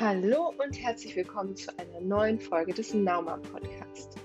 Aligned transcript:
Hallo 0.00 0.54
und 0.56 0.82
herzlich 0.82 1.14
willkommen 1.14 1.54
zu 1.54 1.78
einer 1.78 2.00
neuen 2.00 2.40
Folge 2.40 2.72
des 2.72 2.94
Naumann 2.94 3.42
Podcast. 3.42 4.16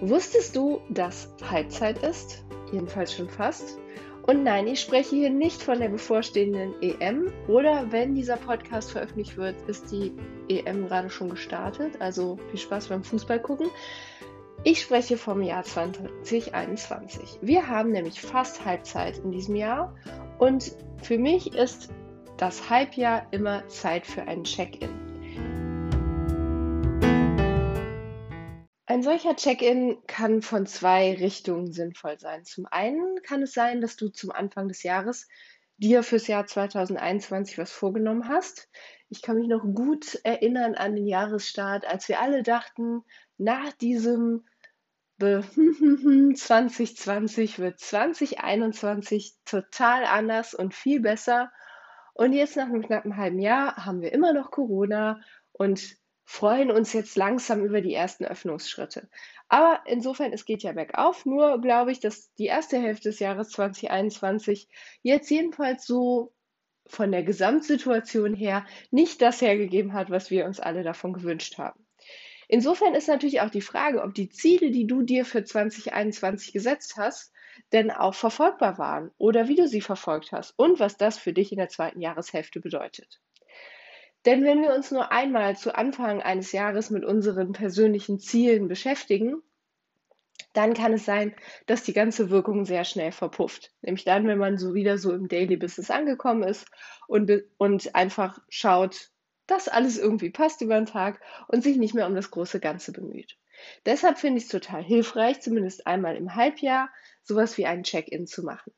Wusstest 0.00 0.54
du, 0.54 0.80
dass 0.90 1.28
Halbzeit 1.50 2.00
ist? 2.04 2.44
Jedenfalls 2.70 3.12
schon 3.12 3.28
fast. 3.28 3.80
Und 4.28 4.44
nein, 4.44 4.68
ich 4.68 4.80
spreche 4.80 5.16
hier 5.16 5.30
nicht 5.30 5.60
von 5.60 5.80
der 5.80 5.88
bevorstehenden 5.88 6.80
EM 6.82 7.32
oder 7.48 7.90
wenn 7.90 8.14
dieser 8.14 8.36
Podcast 8.36 8.92
veröffentlicht 8.92 9.36
wird, 9.36 9.56
ist 9.68 9.90
die 9.90 10.12
EM 10.48 10.86
gerade 10.86 11.10
schon 11.10 11.30
gestartet. 11.30 12.00
Also 12.00 12.38
viel 12.50 12.60
Spaß 12.60 12.86
beim 12.86 13.02
Fußball 13.02 13.42
gucken. 13.42 13.66
Ich 14.62 14.82
spreche 14.82 15.16
vom 15.16 15.42
Jahr 15.42 15.64
2021. 15.64 17.40
Wir 17.42 17.66
haben 17.66 17.90
nämlich 17.90 18.20
fast 18.20 18.64
Halbzeit 18.64 19.18
in 19.18 19.32
diesem 19.32 19.56
Jahr 19.56 19.96
und 20.38 20.76
für 21.02 21.18
mich 21.18 21.56
ist 21.56 21.90
das 22.36 22.68
Halbjahr 22.68 23.26
immer 23.30 23.66
Zeit 23.68 24.06
für 24.06 24.22
ein 24.22 24.44
Check-in. 24.44 24.90
Ein 28.86 29.02
solcher 29.02 29.36
Check-in 29.36 29.98
kann 30.06 30.42
von 30.42 30.66
zwei 30.66 31.14
Richtungen 31.14 31.72
sinnvoll 31.72 32.18
sein. 32.18 32.44
Zum 32.44 32.66
einen 32.66 33.20
kann 33.22 33.42
es 33.42 33.52
sein, 33.52 33.80
dass 33.80 33.96
du 33.96 34.08
zum 34.08 34.30
Anfang 34.30 34.68
des 34.68 34.82
Jahres 34.82 35.28
dir 35.78 36.02
fürs 36.02 36.26
Jahr 36.26 36.46
2021 36.46 37.58
was 37.58 37.72
vorgenommen 37.72 38.28
hast. 38.28 38.68
Ich 39.08 39.22
kann 39.22 39.36
mich 39.36 39.48
noch 39.48 39.62
gut 39.62 40.20
erinnern 40.24 40.74
an 40.74 40.94
den 40.94 41.06
Jahresstart, 41.06 41.86
als 41.86 42.08
wir 42.08 42.20
alle 42.20 42.42
dachten, 42.42 43.02
nach 43.38 43.72
diesem 43.72 44.44
2020 45.18 47.58
wird 47.58 47.80
2021 47.80 49.34
total 49.44 50.04
anders 50.04 50.54
und 50.54 50.74
viel 50.74 51.00
besser. 51.00 51.50
Und 52.16 52.32
jetzt 52.32 52.56
nach 52.56 52.64
einem 52.64 52.82
knappen 52.82 53.18
halben 53.18 53.38
Jahr 53.38 53.84
haben 53.84 54.00
wir 54.00 54.10
immer 54.10 54.32
noch 54.32 54.50
Corona 54.50 55.20
und 55.52 55.98
freuen 56.24 56.70
uns 56.70 56.94
jetzt 56.94 57.14
langsam 57.14 57.62
über 57.62 57.82
die 57.82 57.92
ersten 57.92 58.24
Öffnungsschritte. 58.24 59.10
Aber 59.48 59.80
insofern, 59.84 60.32
es 60.32 60.46
geht 60.46 60.62
ja 60.62 60.72
bergauf. 60.72 61.26
Nur 61.26 61.60
glaube 61.60 61.92
ich, 61.92 62.00
dass 62.00 62.32
die 62.36 62.46
erste 62.46 62.80
Hälfte 62.80 63.10
des 63.10 63.18
Jahres 63.18 63.50
2021 63.50 64.66
jetzt 65.02 65.30
jedenfalls 65.30 65.86
so 65.86 66.32
von 66.86 67.12
der 67.12 67.22
Gesamtsituation 67.22 68.32
her 68.32 68.64
nicht 68.90 69.20
das 69.20 69.42
hergegeben 69.42 69.92
hat, 69.92 70.08
was 70.08 70.30
wir 70.30 70.46
uns 70.46 70.58
alle 70.58 70.82
davon 70.82 71.12
gewünscht 71.12 71.58
haben. 71.58 71.86
Insofern 72.48 72.94
ist 72.94 73.08
natürlich 73.08 73.42
auch 73.42 73.50
die 73.50 73.60
Frage, 73.60 74.02
ob 74.02 74.14
die 74.14 74.30
Ziele, 74.30 74.70
die 74.70 74.86
du 74.86 75.02
dir 75.02 75.26
für 75.26 75.44
2021 75.44 76.54
gesetzt 76.54 76.96
hast, 76.96 77.30
denn 77.72 77.90
auch 77.90 78.14
verfolgbar 78.14 78.78
waren 78.78 79.10
oder 79.18 79.48
wie 79.48 79.56
du 79.56 79.68
sie 79.68 79.80
verfolgt 79.80 80.32
hast 80.32 80.54
und 80.56 80.80
was 80.80 80.96
das 80.96 81.18
für 81.18 81.32
dich 81.32 81.52
in 81.52 81.58
der 81.58 81.68
zweiten 81.68 82.00
Jahreshälfte 82.00 82.60
bedeutet. 82.60 83.20
Denn 84.24 84.44
wenn 84.44 84.62
wir 84.62 84.74
uns 84.74 84.90
nur 84.90 85.12
einmal 85.12 85.56
zu 85.56 85.74
Anfang 85.74 86.20
eines 86.20 86.50
Jahres 86.52 86.90
mit 86.90 87.04
unseren 87.04 87.52
persönlichen 87.52 88.18
Zielen 88.18 88.66
beschäftigen, 88.66 89.42
dann 90.52 90.74
kann 90.74 90.94
es 90.94 91.04
sein, 91.04 91.34
dass 91.66 91.82
die 91.82 91.92
ganze 91.92 92.30
Wirkung 92.30 92.64
sehr 92.64 92.84
schnell 92.84 93.12
verpufft. 93.12 93.72
Nämlich 93.82 94.04
dann, 94.04 94.26
wenn 94.26 94.38
man 94.38 94.58
so 94.58 94.74
wieder 94.74 94.98
so 94.98 95.12
im 95.12 95.28
Daily 95.28 95.56
Business 95.56 95.90
angekommen 95.90 96.42
ist 96.42 96.66
und, 97.06 97.30
und 97.58 97.94
einfach 97.94 98.38
schaut, 98.48 99.10
dass 99.46 99.68
alles 99.68 99.98
irgendwie 99.98 100.30
passt 100.30 100.60
über 100.60 100.74
den 100.74 100.86
Tag 100.86 101.20
und 101.48 101.62
sich 101.62 101.76
nicht 101.76 101.94
mehr 101.94 102.06
um 102.06 102.14
das 102.14 102.30
große 102.30 102.58
Ganze 102.58 102.92
bemüht. 102.92 103.36
Deshalb 103.84 104.18
finde 104.18 104.38
ich 104.38 104.44
es 104.44 104.50
total 104.50 104.82
hilfreich, 104.82 105.40
zumindest 105.40 105.86
einmal 105.86 106.16
im 106.16 106.34
Halbjahr 106.34 106.90
sowas 107.22 107.56
wie 107.58 107.66
ein 107.66 107.82
Check-in 107.82 108.26
zu 108.26 108.42
machen. 108.42 108.72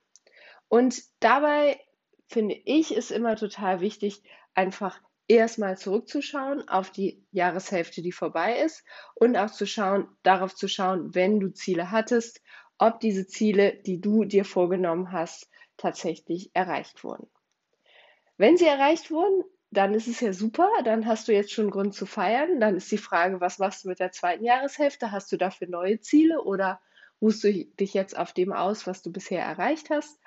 Und 0.69 1.03
dabei 1.21 1.81
finde 2.29 2.55
ich 2.65 2.97
es 2.97 3.11
immer 3.11 3.37
total 3.37 3.81
wichtig, 3.81 4.23
einfach 4.55 5.01
erstmal 5.29 5.77
zurückzuschauen 5.77 6.69
auf 6.69 6.91
die 6.91 7.25
Jahreshälfte, 7.31 8.03
die 8.03 8.13
vorbei 8.13 8.61
ist 8.61 8.85
und 9.15 9.37
auch 9.37 9.51
zu 9.51 9.67
schauen, 9.67 10.09
darauf 10.23 10.55
zu 10.55 10.69
schauen, 10.69 11.15
wenn 11.15 11.39
du 11.39 11.51
Ziele 11.51 11.91
hattest, 11.91 12.43
ob 12.79 13.01
diese 13.01 13.27
Ziele, 13.27 13.75
die 13.83 14.01
du 14.01 14.25
dir 14.25 14.45
vorgenommen 14.45 15.13
hast, 15.13 15.49
tatsächlich 15.77 16.51
erreicht 16.55 17.05
wurden. 17.05 17.29
Wenn 18.37 18.57
sie 18.57 18.67
erreicht 18.67 19.11
wurden, 19.11 19.45
dann 19.71 19.93
ist 19.95 20.09
es 20.09 20.21
ja 20.21 20.33
super, 20.33 20.71
dann 20.85 21.07
hast 21.07 21.29
du 21.29 21.33
jetzt 21.33 21.53
schon 21.53 21.71
Grund 21.71 21.95
zu 21.95 22.07
feiern. 22.07 22.61
Dann 22.61 22.77
ist 22.77 22.91
die 22.91 22.99
Frage, 22.99 23.41
was 23.41 23.59
machst 23.59 23.85
du 23.85 23.89
mit 23.89 24.01
der 24.01 24.13
zweiten 24.13 24.45
Jahreshälfte? 24.45 25.13
Hast 25.13 25.31
du 25.31 25.37
dafür 25.37 25.69
neue 25.69 26.01
Ziele 26.01 26.43
oder 26.43 26.81
ruhst 27.21 27.45
du 27.45 27.53
dich 27.53 27.95
jetzt 27.95 28.17
auf 28.17 28.33
dem 28.33 28.53
aus, 28.53 28.87
was 28.87 29.03
du 29.03 29.13
bisher 29.13 29.43
erreicht 29.43 29.91
hast? 29.91 30.19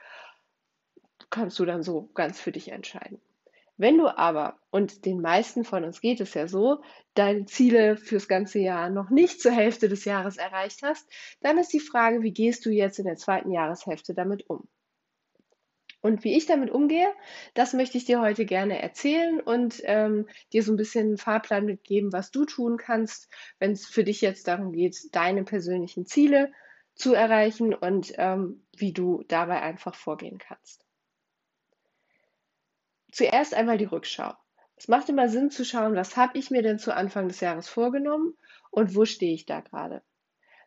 Kannst 1.29 1.57
du 1.59 1.66
dann 1.66 1.81
so 1.81 2.09
ganz 2.13 2.40
für 2.40 2.52
dich 2.52 2.72
entscheiden. 2.72 3.19
Wenn 3.78 3.97
du 3.97 4.16
aber, 4.16 4.59
und 4.69 5.06
den 5.06 5.22
meisten 5.22 5.63
von 5.63 5.84
uns 5.85 6.02
geht 6.02 6.22
es 6.22 6.35
ja 6.35 6.47
so, 6.47 6.84
deine 7.16 7.46
Ziele 7.46 7.97
fürs 7.97 8.28
ganze 8.28 8.59
Jahr 8.59 8.91
noch 8.91 9.09
nicht 9.09 9.41
zur 9.41 9.53
Hälfte 9.53 9.90
des 9.90 10.06
Jahres 10.06 10.38
erreicht 10.38 10.84
hast, 10.84 11.09
dann 11.41 11.58
ist 11.58 11.73
die 11.73 11.79
Frage, 11.79 12.22
wie 12.22 12.31
gehst 12.34 12.63
du 12.66 12.69
jetzt 12.69 13.00
in 13.00 13.06
der 13.06 13.16
zweiten 13.16 13.52
Jahreshälfte 13.52 14.13
damit 14.13 14.47
um? 14.50 14.68
Und 16.01 16.23
wie 16.23 16.35
ich 16.35 16.47
damit 16.47 16.72
umgehe, 16.72 17.13
das 17.53 17.73
möchte 17.73 17.97
ich 17.97 18.06
dir 18.06 18.22
heute 18.22 18.45
gerne 18.45 18.81
erzählen 18.81 19.39
und 19.39 19.81
ähm, 19.84 20.28
dir 20.51 20.63
so 20.63 20.73
ein 20.73 20.78
bisschen 20.78 21.07
einen 21.07 21.17
Fahrplan 21.17 21.66
mitgeben, 21.66 22.12
was 22.12 22.31
du 22.31 22.45
tun 22.45 22.78
kannst, 22.78 23.29
wenn 23.59 23.72
es 23.72 23.85
für 23.85 24.03
dich 24.03 24.19
jetzt 24.22 24.47
darum 24.47 24.72
geht, 24.72 24.97
deine 25.16 25.44
persönlichen 25.44 26.07
Ziele 26.07 26.51
zu 26.95 27.13
erreichen 27.13 27.73
und 27.75 28.13
ähm, 28.17 28.66
wie 28.75 28.94
du 28.94 29.23
dabei 29.28 29.61
einfach 29.61 29.95
vorgehen 29.95 30.40
kannst. 30.40 30.85
Zuerst 33.11 33.53
einmal 33.53 33.78
die 33.78 33.85
Rückschau. 33.85 34.34
Es 34.78 34.88
macht 34.88 35.09
immer 35.09 35.29
Sinn 35.29 35.51
zu 35.51 35.63
schauen, 35.63 35.95
was 35.95 36.17
habe 36.17 36.40
ich 36.40 36.50
mir 36.50 36.63
denn 36.63 36.79
zu 36.79 36.95
Anfang 36.95 37.28
des 37.28 37.40
Jahres 37.40 37.69
vorgenommen 37.69 38.35
und 38.72 38.95
wo 38.95 39.06
stehe 39.06 39.34
ich 39.34 39.45
da 39.45 39.59
gerade. 39.59 40.01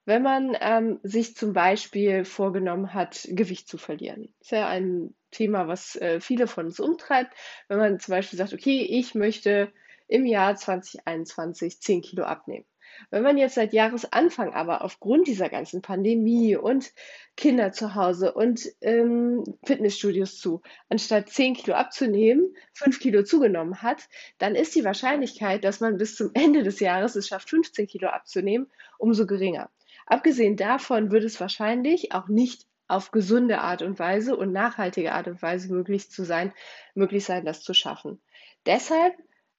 Wenn 0.06 0.22
man 0.22 0.56
ähm, 0.60 1.00
sich 1.02 1.34
zum 1.34 1.54
Beispiel 1.54 2.26
vorgenommen 2.26 2.92
hat, 2.92 3.26
Gewicht 3.30 3.68
zu 3.68 3.78
verlieren, 3.78 4.34
ist 4.40 4.52
ja 4.52 4.68
ein 4.68 5.14
Thema, 5.30 5.66
was 5.66 5.96
äh, 5.96 6.20
viele 6.20 6.46
von 6.46 6.66
uns 6.66 6.78
umtreibt. 6.78 7.32
Wenn 7.68 7.78
man 7.78 7.98
zum 7.98 8.12
Beispiel 8.12 8.38
sagt, 8.38 8.52
okay, 8.52 8.82
ich 8.82 9.14
möchte 9.14 9.72
im 10.06 10.26
Jahr 10.26 10.56
2021 10.56 11.80
10 11.80 12.02
Kilo 12.02 12.24
abnehmen. 12.24 12.66
Wenn 13.10 13.22
man 13.22 13.38
jetzt 13.38 13.54
seit 13.54 13.72
Jahresanfang 13.72 14.52
aber 14.52 14.84
aufgrund 14.84 15.26
dieser 15.26 15.48
ganzen 15.48 15.82
Pandemie 15.82 16.54
und 16.54 16.92
Kinder 17.36 17.72
zu 17.72 17.94
Hause 17.94 18.32
und 18.34 18.68
ähm, 18.82 19.42
Fitnessstudios 19.64 20.38
zu, 20.38 20.62
anstatt 20.88 21.30
10 21.30 21.54
Kilo 21.54 21.76
abzunehmen, 21.76 22.54
5 22.74 23.00
Kilo 23.00 23.24
zugenommen 23.24 23.82
hat, 23.82 24.08
dann 24.38 24.54
ist 24.54 24.74
die 24.74 24.84
Wahrscheinlichkeit, 24.84 25.64
dass 25.64 25.80
man 25.80 25.96
bis 25.96 26.14
zum 26.14 26.30
Ende 26.34 26.62
des 26.62 26.78
Jahres 26.78 27.16
es 27.16 27.26
schafft, 27.26 27.50
15 27.50 27.86
Kilo 27.86 28.08
abzunehmen, 28.08 28.70
umso 28.98 29.26
geringer. 29.26 29.70
Abgesehen 30.06 30.56
davon 30.56 31.10
wird 31.10 31.24
es 31.24 31.40
wahrscheinlich 31.40 32.12
auch 32.12 32.28
nicht 32.28 32.66
auf 32.88 33.10
gesunde 33.10 33.60
Art 33.60 33.82
und 33.82 33.98
Weise 33.98 34.36
und 34.36 34.52
nachhaltige 34.52 35.12
Art 35.12 35.26
und 35.26 35.40
Weise 35.40 35.72
möglich 35.72 36.10
zu 36.10 36.24
sein, 36.24 36.52
möglich 36.94 37.24
sein, 37.24 37.44
das 37.44 37.62
zu 37.62 37.72
schaffen. 37.72 38.20
Deshalb 38.66 39.14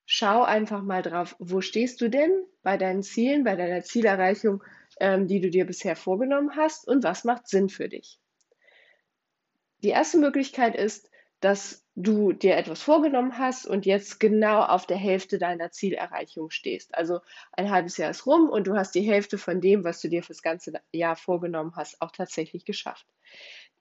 schau 0.06 0.44
einfach 0.44 0.84
mal 0.84 1.02
drauf, 1.02 1.36
wo 1.40 1.62
stehst 1.62 2.02
du 2.02 2.10
denn 2.10 2.32
bei 2.62 2.78
deinen 2.78 3.04
Zielen, 3.04 3.44
bei 3.44 3.56
deiner 3.56 3.84
Zielerreichung, 3.84 4.64
ähm, 5.00 5.28
die 5.28 5.42
du 5.42 5.50
dir 5.50 5.66
bisher 5.66 5.96
vorgenommen 5.96 6.56
hast 6.56 6.88
und 6.88 7.04
was 7.04 7.24
macht 7.24 7.48
Sinn 7.48 7.70
für 7.70 7.90
dich. 7.90 8.20
Die 9.84 9.90
erste 9.90 10.18
Möglichkeit 10.18 10.76
ist, 10.76 11.10
dass 11.40 11.85
du 11.96 12.34
dir 12.34 12.58
etwas 12.58 12.82
vorgenommen 12.82 13.38
hast 13.38 13.66
und 13.66 13.86
jetzt 13.86 14.20
genau 14.20 14.62
auf 14.62 14.86
der 14.86 14.98
Hälfte 14.98 15.38
deiner 15.38 15.72
Zielerreichung 15.72 16.50
stehst. 16.50 16.94
Also 16.94 17.22
ein 17.54 17.72
halbes 17.72 17.98
Jahr 17.98 18.12
ist 18.12 18.26
rum 18.26 18.50
und 18.50 18.68
du 18.68 18.76
hast 18.76 18.96
die 18.96 19.02
Hälfte 19.02 19.38
von 19.38 19.62
dem, 19.62 19.84
was 19.84 20.02
du 20.02 20.10
dir 20.10 20.22
fürs 20.22 20.42
ganze 20.42 20.74
Jahr 20.92 21.16
vorgenommen 21.16 21.74
hast, 21.76 22.02
auch 22.02 22.12
tatsächlich 22.12 22.66
geschafft. 22.66 23.06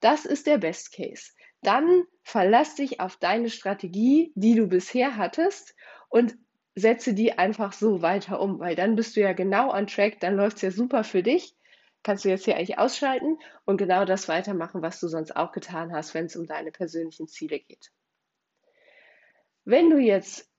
Das 0.01 0.25
ist 0.25 0.47
der 0.47 0.59
Best 0.59 0.93
Case. 0.93 1.33
Dann 1.63 2.05
verlass 2.23 2.77
dich 2.77 3.01
auf 3.01 3.17
deine 3.17 3.51
Strategie, 3.51 4.33
die 4.35 4.55
du 4.55 4.69
bisher 4.69 5.17
hattest 5.17 5.75
und 6.09 6.37
setze 6.77 7.15
die 7.15 7.39
einfach 7.39 7.73
so 7.73 8.03
weiter 8.03 8.41
um, 8.41 8.59
weil 8.59 8.77
dann 8.77 8.97
bist 8.97 9.17
du 9.17 9.21
ja 9.21 9.33
genau 9.33 9.73
on 9.73 9.87
track, 9.87 10.21
dann 10.21 10.37
läuft 10.37 10.57
es 10.57 10.63
ja 10.63 10.71
super 10.71 11.05
für 11.05 11.23
dich 11.23 11.57
kannst 12.05 12.25
du 12.25 12.29
jetzt 12.29 12.45
hier 12.45 12.57
eigentlich 12.57 12.79
ausschalten 12.79 13.39
und 13.65 13.79
genau 13.79 14.05
das 14.05 14.29
weitermachen, 14.29 14.83
was 14.83 15.01
du 15.01 15.09
sonst 15.09 15.35
auch 15.35 15.51
getan 15.51 15.93
hast, 15.93 16.15
wenn 16.15 16.27
es 16.27 16.37
um 16.37 16.47
deine 16.47 16.71
persönlichen 16.71 17.27
Ziele 17.27 17.59
geht. 17.59 17.91
Wenn 19.65 19.91
du 19.91 19.99
jetzt 19.99 20.51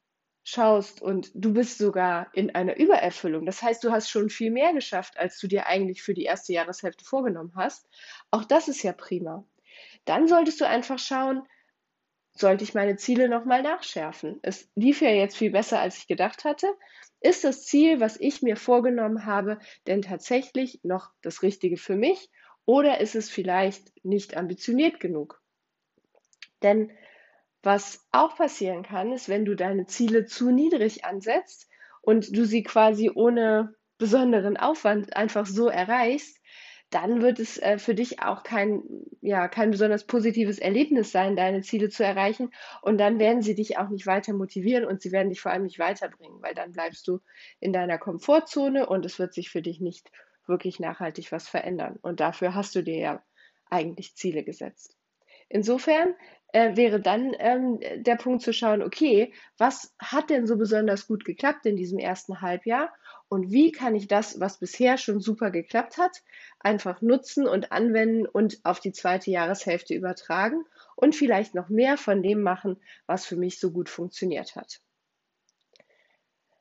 schaust 0.43 1.01
und 1.01 1.31
du 1.33 1.53
bist 1.53 1.77
sogar 1.77 2.29
in 2.33 2.53
einer 2.53 2.77
Übererfüllung, 2.77 3.45
das 3.45 3.61
heißt, 3.61 3.83
du 3.83 3.91
hast 3.91 4.09
schon 4.09 4.29
viel 4.29 4.51
mehr 4.51 4.73
geschafft, 4.73 5.17
als 5.17 5.39
du 5.39 5.47
dir 5.47 5.67
eigentlich 5.67 6.03
für 6.03 6.13
die 6.13 6.23
erste 6.23 6.53
Jahreshälfte 6.53 7.03
vorgenommen 7.03 7.53
hast, 7.55 7.87
auch 8.31 8.43
das 8.43 8.67
ist 8.67 8.83
ja 8.83 8.93
prima. 8.93 9.43
Dann 10.05 10.27
solltest 10.27 10.61
du 10.61 10.67
einfach 10.67 10.99
schauen, 10.99 11.43
sollte 12.33 12.63
ich 12.63 12.73
meine 12.73 12.97
Ziele 12.97 13.29
nochmal 13.29 13.63
nachschärfen. 13.63 14.39
Es 14.41 14.69
lief 14.75 15.01
ja 15.01 15.09
jetzt 15.09 15.37
viel 15.37 15.51
besser, 15.51 15.79
als 15.79 15.97
ich 15.97 16.07
gedacht 16.07 16.43
hatte. 16.43 16.67
Ist 17.21 17.43
das 17.43 17.65
Ziel, 17.65 17.99
was 17.99 18.19
ich 18.19 18.41
mir 18.41 18.57
vorgenommen 18.57 19.25
habe, 19.25 19.59
denn 19.87 20.01
tatsächlich 20.01 20.79
noch 20.83 21.11
das 21.21 21.41
Richtige 21.43 21.77
für 21.77 21.95
mich 21.95 22.29
oder 22.65 22.99
ist 22.99 23.15
es 23.15 23.29
vielleicht 23.29 23.93
nicht 24.03 24.35
ambitioniert 24.35 24.99
genug? 24.99 25.41
Denn 26.61 26.91
Was 27.65 28.05
auch 28.11 28.35
passieren 28.35 28.83
kann, 28.83 29.11
ist, 29.11 29.27
wenn 29.27 29.43
du 29.43 29.55
deine 29.55 29.87
Ziele 29.87 30.25
zu 30.25 30.51
niedrig 30.51 31.03
ansetzt 31.03 31.67
und 32.03 32.37
du 32.37 32.45
sie 32.45 32.61
quasi 32.61 33.09
ohne 33.09 33.73
besonderen 33.97 34.55
Aufwand 34.55 35.15
einfach 35.15 35.47
so 35.47 35.67
erreichst, 35.67 36.37
dann 36.91 37.23
wird 37.23 37.39
es 37.39 37.57
äh, 37.57 37.79
für 37.79 37.95
dich 37.95 38.21
auch 38.21 38.43
kein, 38.43 38.83
ja, 39.21 39.47
kein 39.47 39.71
besonders 39.71 40.05
positives 40.05 40.59
Erlebnis 40.59 41.11
sein, 41.11 41.35
deine 41.35 41.61
Ziele 41.61 41.89
zu 41.89 42.05
erreichen. 42.05 42.51
Und 42.83 42.99
dann 42.99 43.17
werden 43.17 43.41
sie 43.41 43.55
dich 43.55 43.79
auch 43.79 43.89
nicht 43.89 44.05
weiter 44.05 44.33
motivieren 44.33 44.85
und 44.85 45.01
sie 45.01 45.11
werden 45.11 45.29
dich 45.29 45.41
vor 45.41 45.51
allem 45.51 45.63
nicht 45.63 45.79
weiterbringen, 45.79 46.43
weil 46.43 46.53
dann 46.53 46.71
bleibst 46.71 47.07
du 47.07 47.19
in 47.59 47.73
deiner 47.73 47.97
Komfortzone 47.97 48.85
und 48.85 49.07
es 49.07 49.17
wird 49.17 49.33
sich 49.33 49.49
für 49.49 49.63
dich 49.63 49.81
nicht 49.81 50.11
wirklich 50.45 50.79
nachhaltig 50.79 51.31
was 51.31 51.47
verändern. 51.47 51.97
Und 52.03 52.19
dafür 52.19 52.53
hast 52.53 52.75
du 52.75 52.83
dir 52.83 52.99
ja 52.99 53.23
eigentlich 53.71 54.13
Ziele 54.13 54.43
gesetzt. 54.43 54.95
Insofern 55.49 56.15
äh, 56.55 56.77
wäre 56.77 57.01
dann 57.01 57.35
ähm, 57.37 57.81
der 57.97 58.15
Punkt 58.15 58.41
zu 58.41 58.53
schauen, 58.53 58.81
okay, 58.81 59.33
was 59.57 59.93
hat 59.99 60.29
denn 60.29 60.47
so 60.47 60.55
besonders 60.55 61.05
gut 61.05 61.25
geklappt 61.25 61.65
in 61.65 61.75
diesem 61.75 61.99
ersten 61.99 62.39
Halbjahr 62.39 62.93
und 63.27 63.51
wie 63.51 63.73
kann 63.73 63.93
ich 63.93 64.07
das, 64.07 64.39
was 64.39 64.57
bisher 64.57 64.97
schon 64.97 65.19
super 65.19 65.51
geklappt 65.51 65.97
hat, 65.97 66.23
einfach 66.61 67.01
nutzen 67.01 67.45
und 67.45 67.73
anwenden 67.73 68.25
und 68.25 68.61
auf 68.63 68.79
die 68.79 68.93
zweite 68.93 69.31
Jahreshälfte 69.31 69.93
übertragen 69.93 70.63
und 70.95 71.13
vielleicht 71.13 71.55
noch 71.55 71.67
mehr 71.67 71.97
von 71.97 72.23
dem 72.23 72.41
machen, 72.41 72.77
was 73.05 73.25
für 73.25 73.35
mich 73.35 73.59
so 73.59 73.71
gut 73.71 73.89
funktioniert 73.89 74.55
hat. 74.55 74.79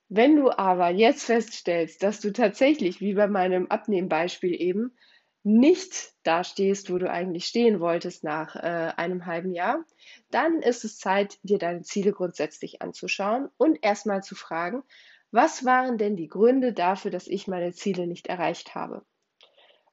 Wenn 0.09 0.35
du 0.35 0.51
aber 0.51 0.91
jetzt 0.91 1.25
feststellst, 1.25 2.03
dass 2.03 2.19
du 2.19 2.33
tatsächlich, 2.33 3.01
wie 3.01 3.15
bei 3.15 3.29
meinem 3.29 3.69
Abnehmbeispiel 3.69 4.61
eben, 4.61 4.97
nicht 5.45 6.15
da 6.23 6.43
stehst, 6.43 6.91
wo 6.91 6.97
du 6.99 7.09
eigentlich 7.09 7.45
stehen 7.47 7.79
wolltest 7.79 8.25
nach 8.25 8.57
äh, 8.57 8.93
einem 8.97 9.27
halben 9.27 9.53
Jahr, 9.53 9.85
dann 10.31 10.61
ist 10.63 10.85
es 10.85 10.99
Zeit, 10.99 11.39
dir 11.43 11.59
deine 11.59 11.83
Ziele 11.83 12.13
grundsätzlich 12.13 12.81
anzuschauen 12.81 13.51
und 13.59 13.79
erstmal 13.83 14.23
zu 14.23 14.35
fragen, 14.35 14.83
was 15.31 15.65
waren 15.65 15.99
denn 15.99 16.17
die 16.17 16.29
Gründe 16.29 16.73
dafür, 16.73 17.11
dass 17.11 17.27
ich 17.27 17.47
meine 17.47 17.73
Ziele 17.73 18.07
nicht 18.07 18.29
erreicht 18.29 18.75
habe? 18.75 19.05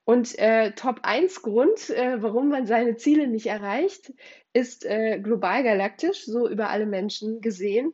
Und 0.06 0.38
äh, 0.40 0.72
Top 0.72 1.02
1 1.04 1.42
Grund, 1.42 1.90
äh, 1.90 2.22
warum 2.22 2.50
man 2.50 2.66
seine 2.66 2.96
Ziele 2.96 3.28
nicht 3.28 3.48
erreicht, 3.48 4.14
ist 4.54 4.86
äh, 4.86 5.20
global 5.20 5.64
galaktisch, 5.64 6.26
so 6.26 6.48
über 6.48 6.70
alle 6.70 6.86
Menschen 6.86 7.42
gesehen, 7.42 7.94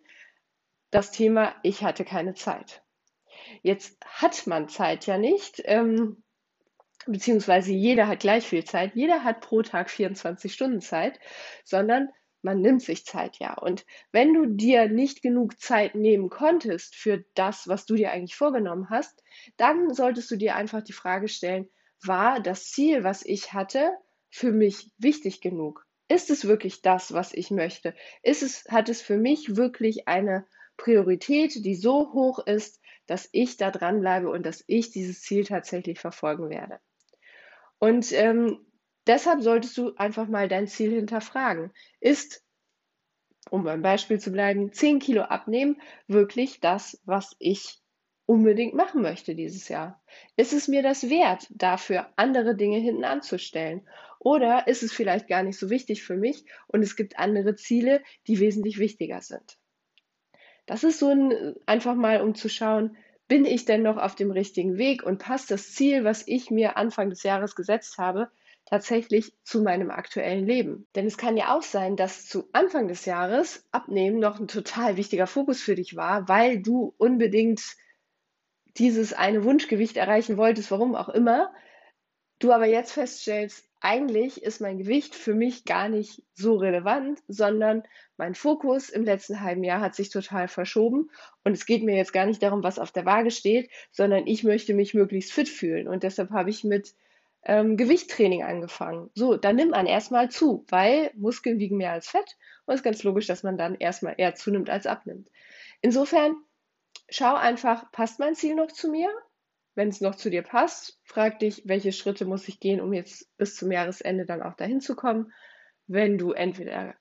das 0.92 1.12
Thema, 1.12 1.56
ich 1.64 1.84
hatte 1.84 2.06
keine 2.06 2.34
Zeit. 2.34 2.84
Jetzt 3.62 3.98
hat 4.06 4.48
man 4.48 4.70
Zeit 4.70 5.06
ja 5.06 5.18
nicht. 5.18 5.62
Ähm, 5.66 6.24
beziehungsweise 7.08 7.72
jeder 7.72 8.08
hat 8.08 8.20
gleich 8.20 8.48
viel 8.48 8.64
Zeit, 8.64 8.96
jeder 8.96 9.24
hat 9.24 9.42
pro 9.42 9.62
Tag 9.62 9.90
24 9.90 10.54
Stunden 10.54 10.82
Zeit, 10.82 11.20
sondern 11.64 12.10
man 12.42 12.62
nimmt 12.62 12.82
sich 12.82 13.06
Zeit 13.06 13.38
ja. 13.40 13.54
Und 13.56 13.86
wenn 14.12 14.34
du 14.34 14.46
dir 14.46 14.88
nicht 14.88 15.22
genug 15.22 15.60
Zeit 15.60 15.96
nehmen 15.96 16.30
konntest 16.30 16.96
für 16.96 17.26
das, 17.34 17.68
was 17.68 17.86
du 17.86 17.96
dir 17.96 18.12
eigentlich 18.12 18.36
vorgenommen 18.36 18.90
hast, 18.90 19.24
dann 19.58 19.94
solltest 19.94 20.30
du 20.32 20.36
dir 20.36 20.56
einfach 20.56 20.82
die 20.82 20.94
Frage 20.94 21.28
stellen, 21.28 21.68
war 22.04 22.40
das 22.40 22.72
Ziel, 22.72 23.04
was 23.04 23.26
ich 23.26 23.54
hatte, 23.54 23.92
für 24.30 24.52
mich 24.52 24.92
wichtig 24.98 25.42
genug? 25.42 25.86
Ist 26.10 26.30
es 26.30 26.46
wirklich 26.46 26.82
das, 26.82 27.14
was 27.14 27.34
ich 27.34 27.52
möchte? 27.52 27.94
Ist 28.24 28.44
es, 28.44 28.66
hat 28.70 28.88
es 28.88 29.02
für 29.02 29.18
mich 29.18 29.58
wirklich 29.58 30.08
eine 30.08 30.46
Priorität, 30.78 31.66
die 31.66 31.76
so 31.76 32.14
hoch 32.14 32.40
ist, 32.46 32.80
dass 33.08 33.28
ich 33.32 33.58
da 33.58 33.72
dranbleibe 33.72 34.30
und 34.30 34.46
dass 34.46 34.64
ich 34.68 34.92
dieses 34.92 35.22
Ziel 35.22 35.44
tatsächlich 35.44 36.00
verfolgen 36.00 36.50
werde? 36.50 36.80
Und 37.80 38.12
ähm, 38.14 38.66
deshalb 39.06 39.42
solltest 39.42 39.78
du 39.78 39.94
einfach 39.96 40.28
mal 40.28 40.48
dein 40.48 40.68
Ziel 40.68 40.92
hinterfragen. 40.92 41.72
Ist, 42.00 42.44
um 43.50 43.64
beim 43.64 43.82
Beispiel 43.82 44.20
zu 44.20 44.32
bleiben, 44.32 44.74
10 44.74 45.00
Kilo 45.00 45.24
abnehmen 45.24 45.82
wirklich 46.08 46.60
das, 46.60 47.02
was 47.06 47.36
ich 47.40 47.82
unbedingt 48.28 48.74
machen 48.74 49.02
möchte 49.02 49.34
dieses 49.36 49.70
Jahr? 49.70 50.04
Ist 50.36 50.54
es 50.54 50.68
mir 50.68 50.84
das 50.84 51.10
wert, 51.10 51.48
dafür 51.50 52.12
andere 52.18 52.56
Dinge 52.56 52.78
hinten 52.78 53.06
anzustellen? 53.06 53.88
Oder 54.20 54.68
ist 54.68 54.84
es 54.84 54.92
vielleicht 54.92 55.28
gar 55.28 55.44
nicht 55.44 55.58
so 55.58 55.70
wichtig 55.70 56.04
für 56.04 56.18
mich 56.18 56.44
und 56.68 56.84
es 56.84 56.96
gibt 56.96 57.18
andere 57.18 57.56
Ziele, 57.56 58.04
die 58.28 58.40
wesentlich 58.40 58.78
wichtiger 58.80 59.22
sind? 59.22 59.58
Das 60.66 60.84
ist 60.84 61.00
so 61.00 61.10
ein, 61.10 61.56
einfach 61.66 61.96
mal, 61.96 62.22
um 62.22 62.36
zu 62.36 62.50
schauen, 62.50 62.98
bin 63.28 63.46
ich 63.46 63.66
denn 63.66 63.84
noch 63.84 63.98
auf 63.98 64.16
dem 64.16 64.32
richtigen 64.32 64.78
Weg 64.78 65.04
und 65.04 65.20
passt 65.20 65.52
das 65.52 65.74
Ziel, 65.74 66.04
was 66.04 66.28
ich 66.28 66.50
mir 66.50 66.78
Anfang 66.78 67.10
des 67.10 67.24
Jahres 67.24 67.56
gesetzt 67.56 67.98
habe, 67.98 68.30
tatsächlich 68.66 69.34
zu 69.44 69.62
meinem 69.62 69.92
aktuellen 69.92 70.46
Leben? 70.46 70.88
Denn 70.96 71.06
es 71.06 71.18
kann 71.18 71.38
ja 71.38 71.56
auch 71.56 71.62
sein, 71.62 71.96
dass 71.96 72.26
zu 72.26 72.50
Anfang 72.54 72.88
des 72.88 73.06
Jahres 73.06 73.66
Abnehmen 73.72 74.20
noch 74.20 74.40
ein 74.40 74.48
total 74.48 74.98
wichtiger 74.98 75.28
Fokus 75.28 75.62
für 75.62 75.76
dich 75.76 75.96
war, 75.96 76.28
weil 76.28 76.62
du 76.62 76.94
unbedingt 76.98 77.62
dieses 78.78 79.14
eine 79.14 79.44
Wunschgewicht 79.44 79.98
erreichen 79.98 80.38
wolltest, 80.38 80.72
warum 80.72 80.96
auch 80.96 81.10
immer, 81.10 81.54
du 82.40 82.52
aber 82.52 82.68
jetzt 82.68 82.92
feststellst, 82.92 83.67
eigentlich 83.80 84.42
ist 84.42 84.60
mein 84.60 84.78
Gewicht 84.78 85.14
für 85.14 85.36
mich 85.36 85.66
gar 85.66 85.90
nicht 85.90 86.24
so 86.34 86.56
relevant, 86.56 87.20
sondern 87.28 87.84
mein 88.18 88.36
Fokus 88.36 88.90
im 88.90 89.04
letzten 89.04 89.42
halben 89.42 89.64
Jahr 89.64 89.82
hat 89.82 89.96
sich 89.96 90.10
total 90.10 90.48
verschoben 90.48 91.10
und 91.44 91.54
es 91.54 91.66
geht 91.66 91.84
mir 91.84 91.96
jetzt 91.96 92.14
gar 92.14 92.26
nicht 92.26 92.42
darum, 92.42 92.64
was 92.64 92.80
auf 92.80 92.92
der 92.92 93.06
Waage 93.06 93.32
steht, 93.32 93.70
sondern 93.92 94.26
ich 94.26 94.44
möchte 94.44 94.74
mich 94.74 94.94
möglichst 94.94 95.32
fit 95.32 95.50
fühlen 95.50 95.88
und 95.88 96.04
deshalb 96.04 96.32
habe 96.32 96.50
ich 96.50 96.64
mit 96.64 96.96
ähm, 97.44 97.78
Gewichttraining 97.78 98.44
angefangen. 98.44 99.10
So, 99.14 99.38
dann 99.38 99.56
nimmt 99.56 99.72
man 99.72 99.86
erstmal 99.86 100.30
zu, 100.30 100.66
weil 100.70 101.12
Muskeln 101.16 101.60
wiegen 101.60 101.78
mehr 101.78 101.92
als 101.92 102.08
Fett 102.08 102.36
und 102.66 102.74
es 102.74 102.80
ist 102.80 102.84
ganz 102.84 103.04
logisch, 103.04 103.28
dass 103.28 103.44
man 103.44 103.58
dann 103.58 103.76
erstmal 103.76 104.16
eher 104.18 104.36
zunimmt 104.36 104.70
als 104.70 104.88
abnimmt. 104.88 105.30
Insofern 105.82 106.36
schau 107.10 107.36
einfach, 107.36 107.92
passt 107.92 108.20
mein 108.20 108.36
Ziel 108.36 108.56
noch 108.56 108.72
zu 108.72 108.90
mir? 108.90 109.10
Wenn 109.78 109.90
es 109.90 110.02
noch 110.02 110.16
zu 110.16 110.32
dir 110.32 110.42
passt, 110.42 111.00
frag 111.04 111.38
dich, 111.38 111.62
welche 111.66 111.92
Schritte 111.92 112.26
muss 112.26 112.48
ich 112.48 112.60
gehen, 112.60 112.82
um 112.82 112.94
jetzt 112.94 113.38
bis 113.38 113.56
zum 113.56 113.72
Jahresende 113.72 114.26
dann 114.26 114.42
auch 114.42 114.56
dahin 114.56 114.82
zu 114.82 114.96
kommen. 114.96 115.32
Wenn 115.86 116.18
du 116.18 116.32
entweder 116.32 116.96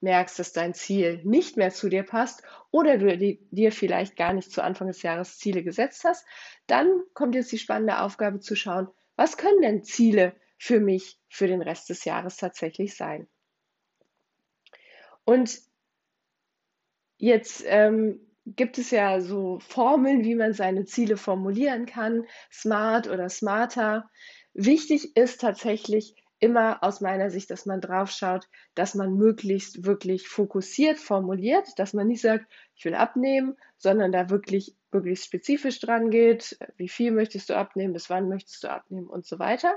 merkst, 0.00 0.36
dass 0.40 0.52
dein 0.52 0.74
Ziel 0.74 1.20
nicht 1.22 1.56
mehr 1.56 1.70
zu 1.70 1.88
dir 1.88 2.02
passt 2.02 2.42
oder 2.72 2.98
du 2.98 3.16
dir 3.52 3.70
vielleicht 3.70 4.16
gar 4.16 4.32
nicht 4.32 4.50
zu 4.50 4.60
Anfang 4.60 4.88
des 4.88 5.02
Jahres 5.02 5.38
Ziele 5.38 5.62
gesetzt 5.62 6.02
hast, 6.02 6.26
dann 6.66 6.88
kommt 7.14 7.36
jetzt 7.36 7.52
die 7.52 7.58
spannende 7.58 8.00
Aufgabe 8.00 8.40
zu 8.40 8.56
schauen, 8.56 8.88
was 9.14 9.36
können 9.36 9.62
denn 9.62 9.84
Ziele 9.84 10.34
für 10.58 10.80
mich 10.80 11.20
für 11.28 11.46
den 11.46 11.62
Rest 11.62 11.90
des 11.90 12.04
Jahres 12.04 12.38
tatsächlich 12.38 12.96
sein? 12.96 13.28
Und 15.22 15.60
jetzt 17.18 17.62
ähm, 17.66 18.25
gibt 18.46 18.78
es 18.78 18.90
ja 18.90 19.20
so 19.20 19.58
Formeln, 19.58 20.24
wie 20.24 20.36
man 20.36 20.52
seine 20.52 20.84
Ziele 20.84 21.16
formulieren 21.16 21.86
kann, 21.86 22.24
smart 22.52 23.08
oder 23.08 23.28
smarter. 23.28 24.08
Wichtig 24.54 25.16
ist 25.16 25.40
tatsächlich 25.40 26.14
immer 26.38 26.82
aus 26.82 27.00
meiner 27.00 27.30
Sicht, 27.30 27.50
dass 27.50 27.66
man 27.66 27.80
drauf 27.80 28.10
schaut, 28.10 28.48
dass 28.74 28.94
man 28.94 29.14
möglichst 29.14 29.84
wirklich 29.84 30.28
fokussiert 30.28 30.98
formuliert, 30.98 31.66
dass 31.78 31.94
man 31.94 32.06
nicht 32.06 32.20
sagt, 32.20 32.46
ich 32.76 32.84
will 32.84 32.94
abnehmen, 32.94 33.56
sondern 33.78 34.12
da 34.12 34.30
wirklich 34.30 34.74
möglichst 34.92 35.24
spezifisch 35.24 35.80
dran 35.80 36.10
geht, 36.10 36.58
wie 36.76 36.88
viel 36.88 37.10
möchtest 37.10 37.50
du 37.50 37.56
abnehmen, 37.56 37.94
bis 37.94 38.10
wann 38.10 38.28
möchtest 38.28 38.64
du 38.64 38.68
abnehmen 38.68 39.08
und 39.08 39.26
so 39.26 39.38
weiter. 39.38 39.74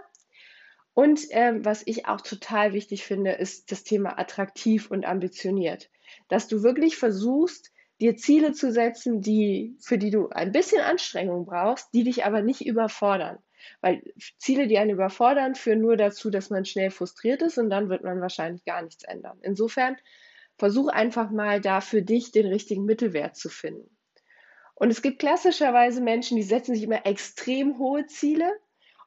Und 0.93 1.21
ähm, 1.31 1.63
was 1.63 1.83
ich 1.85 2.07
auch 2.07 2.21
total 2.21 2.73
wichtig 2.73 3.05
finde, 3.05 3.31
ist 3.31 3.71
das 3.71 3.83
Thema 3.83 4.19
attraktiv 4.19 4.91
und 4.91 5.05
ambitioniert. 5.05 5.89
Dass 6.27 6.47
du 6.47 6.61
wirklich 6.61 6.97
versuchst, 6.97 7.71
dir 7.99 8.15
Ziele 8.17 8.53
zu 8.53 8.71
setzen, 8.71 9.21
die, 9.21 9.77
für 9.81 9.97
die 9.97 10.11
du 10.11 10.29
ein 10.29 10.51
bisschen 10.51 10.81
Anstrengung 10.81 11.45
brauchst, 11.45 11.93
die 11.93 12.03
dich 12.03 12.25
aber 12.25 12.41
nicht 12.41 12.65
überfordern. 12.65 13.39
Weil 13.81 14.01
Ziele, 14.37 14.67
die 14.67 14.77
einen 14.77 14.91
überfordern, 14.91 15.55
führen 15.55 15.81
nur 15.81 15.97
dazu, 15.97 16.29
dass 16.29 16.49
man 16.49 16.65
schnell 16.65 16.91
frustriert 16.91 17.41
ist 17.41 17.57
und 17.57 17.69
dann 17.69 17.89
wird 17.89 18.03
man 18.03 18.21
wahrscheinlich 18.21 18.63
gar 18.63 18.81
nichts 18.81 19.03
ändern. 19.03 19.37
Insofern 19.41 19.97
versuch 20.57 20.87
einfach 20.87 21.29
mal 21.29 21.61
da 21.61 21.81
für 21.81 22.01
dich 22.01 22.31
den 22.31 22.47
richtigen 22.47 22.85
Mittelwert 22.85 23.35
zu 23.35 23.49
finden. 23.49 23.97
Und 24.75 24.91
es 24.91 25.01
gibt 25.01 25.19
klassischerweise 25.19 26.01
Menschen, 26.01 26.37
die 26.37 26.43
setzen 26.43 26.73
sich 26.73 26.83
immer 26.83 27.05
extrem 27.05 27.77
hohe 27.79 28.05
Ziele 28.07 28.49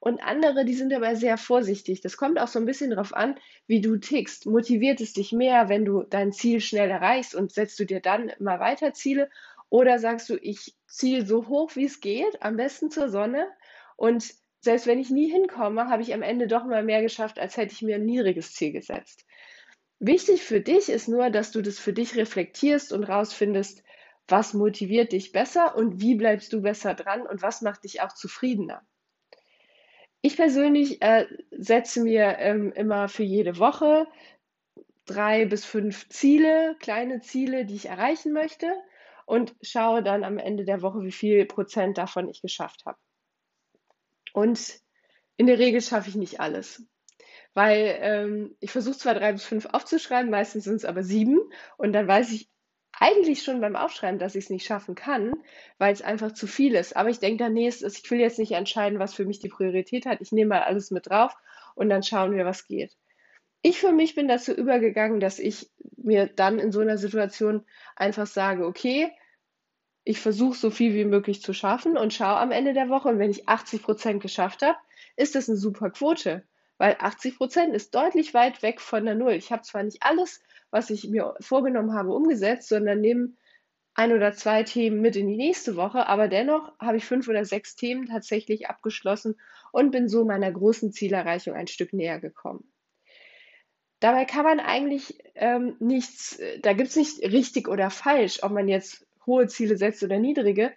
und 0.04 0.20
andere, 0.20 0.64
die 0.64 0.74
sind 0.74 0.90
dabei 0.90 1.14
sehr 1.14 1.38
vorsichtig. 1.38 2.00
Das 2.00 2.16
kommt 2.16 2.40
auch 2.40 2.48
so 2.48 2.58
ein 2.58 2.64
bisschen 2.64 2.90
darauf 2.90 3.14
an, 3.14 3.36
wie 3.68 3.80
du 3.80 3.98
tickst. 3.98 4.46
Motiviert 4.46 5.00
es 5.00 5.12
dich 5.12 5.30
mehr, 5.30 5.68
wenn 5.68 5.84
du 5.84 6.02
dein 6.02 6.32
Ziel 6.32 6.60
schnell 6.60 6.90
erreichst 6.90 7.36
und 7.36 7.52
setzt 7.52 7.78
du 7.78 7.86
dir 7.86 8.00
dann 8.00 8.28
immer 8.28 8.58
weiter 8.58 8.94
Ziele? 8.94 9.30
Oder 9.70 10.00
sagst 10.00 10.28
du, 10.28 10.34
ich 10.34 10.74
ziehe 10.88 11.24
so 11.24 11.46
hoch, 11.46 11.76
wie 11.76 11.84
es 11.84 12.00
geht, 12.00 12.42
am 12.42 12.56
besten 12.56 12.90
zur 12.90 13.10
Sonne 13.10 13.46
und 13.94 14.34
selbst 14.60 14.88
wenn 14.88 14.98
ich 14.98 15.10
nie 15.10 15.30
hinkomme, 15.30 15.88
habe 15.88 16.02
ich 16.02 16.12
am 16.12 16.22
Ende 16.22 16.48
doch 16.48 16.64
mal 16.64 16.82
mehr 16.82 17.00
geschafft, 17.00 17.38
als 17.38 17.56
hätte 17.56 17.72
ich 17.72 17.82
mir 17.82 17.94
ein 17.94 18.04
niedriges 18.04 18.54
Ziel 18.54 18.72
gesetzt. 18.72 19.24
Wichtig 20.00 20.42
für 20.42 20.60
dich 20.60 20.88
ist 20.88 21.06
nur, 21.06 21.30
dass 21.30 21.52
du 21.52 21.62
das 21.62 21.78
für 21.78 21.92
dich 21.92 22.16
reflektierst 22.16 22.92
und 22.92 23.04
rausfindest, 23.04 23.84
was 24.26 24.52
motiviert 24.52 25.12
dich 25.12 25.30
besser 25.30 25.76
und 25.76 26.00
wie 26.00 26.16
bleibst 26.16 26.52
du 26.52 26.60
besser 26.60 26.94
dran 26.94 27.24
und 27.24 27.40
was 27.40 27.62
macht 27.62 27.84
dich 27.84 28.00
auch 28.00 28.12
zufriedener. 28.12 28.84
Ich 30.22 30.36
persönlich 30.36 31.02
äh, 31.02 31.26
setze 31.50 32.00
mir 32.02 32.38
ähm, 32.38 32.72
immer 32.72 33.08
für 33.08 33.24
jede 33.24 33.58
Woche 33.58 34.06
drei 35.04 35.46
bis 35.46 35.64
fünf 35.64 36.08
Ziele, 36.08 36.76
kleine 36.78 37.20
Ziele, 37.20 37.66
die 37.66 37.74
ich 37.74 37.86
erreichen 37.86 38.32
möchte 38.32 38.72
und 39.26 39.54
schaue 39.62 40.02
dann 40.02 40.22
am 40.22 40.38
Ende 40.38 40.64
der 40.64 40.80
Woche, 40.80 41.02
wie 41.02 41.12
viel 41.12 41.44
Prozent 41.46 41.98
davon 41.98 42.28
ich 42.28 42.40
geschafft 42.40 42.84
habe. 42.86 42.98
Und 44.32 44.80
in 45.36 45.46
der 45.46 45.58
Regel 45.58 45.80
schaffe 45.80 46.08
ich 46.08 46.14
nicht 46.14 46.38
alles. 46.38 46.86
Weil 47.54 47.98
ähm, 48.00 48.56
ich 48.60 48.70
versuche 48.70 48.96
zwar 48.96 49.14
drei 49.14 49.32
bis 49.32 49.44
fünf 49.44 49.66
aufzuschreiben, 49.66 50.30
meistens 50.30 50.64
sind 50.64 50.76
es 50.76 50.84
aber 50.84 51.02
sieben 51.02 51.40
und 51.76 51.92
dann 51.92 52.06
weiß 52.06 52.30
ich 52.32 52.48
eigentlich 53.02 53.42
schon 53.42 53.60
beim 53.60 53.74
Aufschreiben, 53.74 54.20
dass 54.20 54.36
ich 54.36 54.44
es 54.44 54.50
nicht 54.50 54.64
schaffen 54.64 54.94
kann, 54.94 55.32
weil 55.78 55.92
es 55.92 56.02
einfach 56.02 56.32
zu 56.32 56.46
viel 56.46 56.76
ist. 56.76 56.94
Aber 56.96 57.10
ich 57.10 57.18
denke 57.18 57.42
dann, 57.42 57.52
nee, 57.52 57.66
ich 57.66 58.10
will 58.10 58.20
jetzt 58.20 58.38
nicht 58.38 58.52
entscheiden, 58.52 59.00
was 59.00 59.12
für 59.12 59.24
mich 59.24 59.40
die 59.40 59.48
Priorität 59.48 60.06
hat. 60.06 60.20
Ich 60.20 60.30
nehme 60.30 60.50
mal 60.50 60.62
alles 60.62 60.92
mit 60.92 61.08
drauf 61.08 61.36
und 61.74 61.88
dann 61.88 62.04
schauen 62.04 62.32
wir, 62.36 62.46
was 62.46 62.68
geht. 62.68 62.96
Ich 63.60 63.80
für 63.80 63.90
mich 63.90 64.14
bin 64.14 64.28
dazu 64.28 64.52
übergegangen, 64.52 65.18
dass 65.18 65.40
ich 65.40 65.68
mir 65.96 66.26
dann 66.28 66.60
in 66.60 66.70
so 66.70 66.78
einer 66.78 66.96
Situation 66.96 67.64
einfach 67.96 68.28
sage, 68.28 68.66
okay, 68.66 69.10
ich 70.04 70.20
versuche 70.20 70.56
so 70.56 70.70
viel 70.70 70.94
wie 70.94 71.04
möglich 71.04 71.42
zu 71.42 71.52
schaffen 71.52 71.96
und 71.96 72.14
schaue 72.14 72.38
am 72.38 72.52
Ende 72.52 72.72
der 72.72 72.88
Woche 72.88 73.08
und 73.08 73.18
wenn 73.18 73.30
ich 73.32 73.48
80 73.48 73.82
Prozent 73.82 74.22
geschafft 74.22 74.62
habe, 74.62 74.78
ist 75.16 75.34
das 75.34 75.48
eine 75.48 75.58
super 75.58 75.90
Quote, 75.90 76.44
weil 76.78 76.96
80 77.00 77.36
Prozent 77.36 77.74
ist 77.74 77.96
deutlich 77.96 78.32
weit 78.32 78.62
weg 78.62 78.80
von 78.80 79.04
der 79.04 79.16
Null. 79.16 79.32
Ich 79.32 79.50
habe 79.50 79.62
zwar 79.62 79.82
nicht 79.82 80.04
alles, 80.04 80.40
was 80.72 80.90
ich 80.90 81.08
mir 81.08 81.34
vorgenommen 81.38 81.94
habe, 81.94 82.12
umgesetzt, 82.12 82.68
sondern 82.68 83.00
nehme 83.00 83.34
ein 83.94 84.12
oder 84.12 84.32
zwei 84.32 84.62
Themen 84.62 85.00
mit 85.00 85.16
in 85.16 85.28
die 85.28 85.36
nächste 85.36 85.76
Woche, 85.76 86.06
aber 86.08 86.26
dennoch 86.26 86.72
habe 86.80 86.96
ich 86.96 87.04
fünf 87.04 87.28
oder 87.28 87.44
sechs 87.44 87.76
Themen 87.76 88.06
tatsächlich 88.06 88.68
abgeschlossen 88.68 89.38
und 89.70 89.90
bin 89.90 90.08
so 90.08 90.24
meiner 90.24 90.50
großen 90.50 90.92
Zielerreichung 90.92 91.54
ein 91.54 91.66
Stück 91.66 91.92
näher 91.92 92.18
gekommen. 92.18 92.72
Dabei 94.00 94.24
kann 94.24 94.44
man 94.44 94.60
eigentlich 94.60 95.18
ähm, 95.34 95.76
nichts, 95.78 96.40
da 96.62 96.72
gibt 96.72 96.88
es 96.88 96.96
nicht 96.96 97.22
richtig 97.22 97.68
oder 97.68 97.90
falsch, 97.90 98.42
ob 98.42 98.50
man 98.50 98.66
jetzt 98.66 99.06
hohe 99.26 99.46
Ziele 99.46 99.76
setzt 99.76 100.02
oder 100.02 100.18
niedrige. 100.18 100.72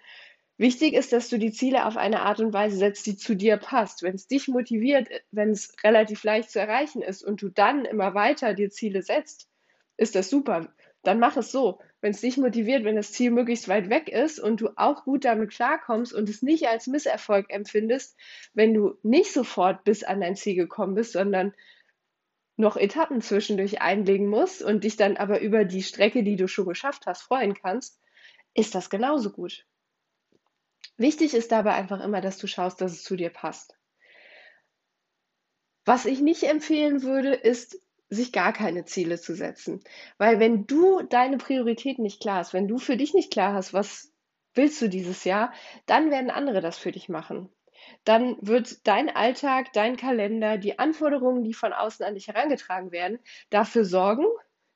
Wichtig 0.58 0.94
ist, 0.94 1.12
dass 1.12 1.30
du 1.30 1.40
die 1.40 1.52
Ziele 1.52 1.86
auf 1.86 1.98
eine 1.98 2.22
Art 2.22 2.40
und 2.40 2.54
Weise 2.54 2.78
setzt, 2.78 3.06
die 3.08 3.18
zu 3.18 3.36
dir 3.36 3.58
passt. 3.58 4.04
Wenn 4.04 4.16
es 4.16 4.28
dich 4.28 4.48
motiviert, 4.48 5.10
wenn 5.32 5.50
es 5.50 5.74
relativ 5.84 6.24
leicht 6.24 6.52
zu 6.52 6.60
erreichen 6.60 7.02
ist 7.02 7.24
und 7.24 7.42
du 7.42 7.50
dann 7.50 7.86
immer 7.86 8.14
weiter 8.14 8.54
dir 8.54 8.70
Ziele 8.70 9.02
setzt, 9.02 9.50
ist 9.98 10.16
das 10.16 10.30
super. 10.30 10.74
Dann 11.04 11.20
mach 11.20 11.38
es 11.38 11.52
so. 11.52 11.80
Wenn 12.02 12.12
es 12.12 12.22
dich 12.22 12.38
motiviert, 12.38 12.84
wenn 12.84 12.96
das 12.96 13.12
Ziel 13.12 13.32
möglichst 13.32 13.68
weit 13.68 13.90
weg 13.90 14.10
ist 14.10 14.40
und 14.40 14.62
du 14.62 14.70
auch 14.76 15.06
gut 15.06 15.26
damit 15.26 15.52
klarkommst 15.52 16.14
und 16.14 16.30
es 16.30 16.42
nicht 16.42 16.68
als 16.68 16.88
Misserfolg 16.88 17.50
empfindest, 17.50 18.18
wenn 18.54 18.74
du 18.74 18.98
nicht 19.04 19.32
sofort 19.32 19.84
bis 19.84 20.04
an 20.04 20.22
dein 20.22 20.36
Ziel 20.36 20.56
gekommen 20.56 20.96
bist, 20.96 21.14
sondern 21.14 21.54
noch 22.58 22.78
Etappen 22.78 23.22
zwischendurch 23.22 23.82
einlegen 23.82 24.28
musst 24.28 24.62
und 24.62 24.84
dich 24.84 24.98
dann 24.98 25.18
aber 25.18 25.42
über 25.42 25.66
die 25.66 25.84
Strecke, 25.84 26.24
die 26.24 26.36
du 26.36 26.48
schon 26.48 26.68
geschafft 26.68 27.06
hast, 27.06 27.22
freuen 27.24 27.54
kannst, 27.54 28.00
ist 28.54 28.76
das 28.76 28.90
genauso 28.90 29.32
gut. 29.32 29.66
Wichtig 30.98 31.34
ist 31.34 31.52
dabei 31.52 31.74
einfach 31.74 32.02
immer, 32.04 32.22
dass 32.22 32.38
du 32.38 32.48
schaust, 32.48 32.80
dass 32.80 32.94
es 32.94 33.04
zu 33.04 33.16
dir 33.16 33.30
passt. 33.30 33.76
Was 35.84 36.06
ich 36.06 36.22
nicht 36.22 36.44
empfehlen 36.44 37.04
würde, 37.04 37.34
ist, 37.34 37.80
sich 38.10 38.32
gar 38.32 38.54
keine 38.54 38.86
Ziele 38.86 39.20
zu 39.20 39.36
setzen. 39.36 39.82
Weil 40.18 40.40
wenn 40.40 40.68
du 40.68 41.02
deine 41.02 41.38
Prioritäten 41.38 42.04
nicht 42.04 42.22
klar 42.22 42.38
hast, 42.38 42.54
wenn 42.54 42.68
du 42.68 42.78
für 42.78 42.98
dich 42.98 43.14
nicht 43.14 43.32
klar 43.32 43.54
hast, 43.54 43.74
was 43.74 44.12
willst 44.54 44.82
du 44.82 44.90
dieses 44.90 45.24
Jahr, 45.24 45.54
dann 45.86 46.12
werden 46.12 46.30
andere 46.30 46.62
das 46.62 46.78
für 46.78 46.92
dich 46.92 47.10
machen. 47.10 47.50
Dann 48.04 48.38
wird 48.42 48.88
dein 48.88 49.10
Alltag, 49.10 49.74
dein 49.74 49.98
Kalender, 49.98 50.58
die 50.58 50.80
Anforderungen, 50.80 51.44
die 51.44 51.54
von 51.54 51.74
außen 51.74 52.06
an 52.06 52.16
dich 52.16 52.28
herangetragen 52.28 52.92
werden, 52.92 53.20
dafür 53.50 53.86
sorgen, 53.86 54.26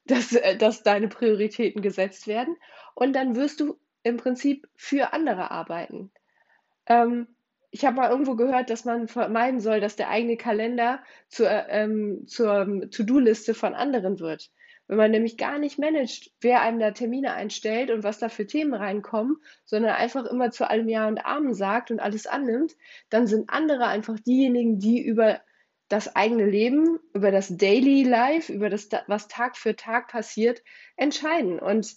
dass, 0.05 0.33
äh, 0.33 0.57
dass 0.57 0.83
deine 0.83 1.07
Prioritäten 1.07 1.81
gesetzt 1.81 2.27
werden. 2.27 2.55
Und 2.95 3.13
dann 3.13 3.35
wirst 3.35 3.59
du 3.59 3.79
im 4.03 4.17
Prinzip 4.17 4.67
für 4.75 5.13
andere 5.13 5.51
arbeiten. 5.51 6.11
Ähm, 6.87 7.27
ich 7.71 7.85
habe 7.85 7.97
mal 7.97 8.09
irgendwo 8.09 8.35
gehört, 8.35 8.69
dass 8.69 8.85
man 8.85 9.07
vermeiden 9.07 9.59
soll, 9.59 9.79
dass 9.79 9.95
der 9.95 10.09
eigene 10.09 10.37
Kalender 10.37 11.03
zur, 11.27 11.49
ähm, 11.69 12.25
zur 12.27 12.89
To-Do-Liste 12.89 13.53
von 13.53 13.75
anderen 13.75 14.19
wird. 14.19 14.51
Wenn 14.87 14.97
man 14.97 15.11
nämlich 15.11 15.37
gar 15.37 15.59
nicht 15.59 15.77
managt, 15.77 16.31
wer 16.41 16.61
einem 16.61 16.79
da 16.79 16.89
Termine 16.89 17.33
einstellt 17.33 17.91
und 17.91 18.03
was 18.03 18.17
da 18.17 18.27
für 18.27 18.47
Themen 18.47 18.73
reinkommen, 18.73 19.37
sondern 19.63 19.91
einfach 19.91 20.25
immer 20.25 20.49
zu 20.49 20.67
allem 20.67 20.89
Ja 20.89 21.07
und 21.07 21.23
Amen 21.23 21.53
sagt 21.53 21.91
und 21.91 21.99
alles 21.99 22.25
annimmt, 22.25 22.75
dann 23.11 23.27
sind 23.27 23.51
andere 23.51 23.85
einfach 23.85 24.19
diejenigen, 24.19 24.79
die 24.79 25.05
über 25.05 25.41
das 25.89 26.15
eigene 26.15 26.45
Leben, 26.45 26.99
über 27.13 27.29
das 27.29 27.55
Daily 27.55 28.01
Life, 28.01 28.51
über 28.51 28.71
das, 28.71 28.89
was 29.05 29.27
Tag 29.27 29.57
für 29.57 29.75
Tag 29.75 30.07
passiert, 30.07 30.63
entscheiden. 30.97 31.59
Und 31.59 31.95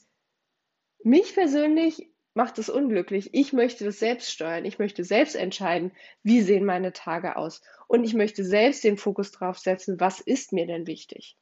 mich 1.02 1.32
persönlich 1.34 2.11
macht 2.34 2.58
es 2.58 2.68
unglücklich. 2.70 3.30
Ich 3.32 3.52
möchte 3.52 3.84
das 3.84 3.98
selbst 3.98 4.30
steuern. 4.30 4.64
Ich 4.64 4.78
möchte 4.78 5.04
selbst 5.04 5.34
entscheiden, 5.34 5.92
wie 6.22 6.40
sehen 6.40 6.64
meine 6.64 6.92
Tage 6.92 7.36
aus. 7.36 7.62
Und 7.88 8.04
ich 8.04 8.14
möchte 8.14 8.44
selbst 8.44 8.84
den 8.84 8.96
Fokus 8.96 9.32
drauf 9.32 9.58
setzen, 9.58 10.00
was 10.00 10.20
ist 10.20 10.52
mir 10.52 10.66
denn 10.66 10.86
wichtig. 10.86 11.36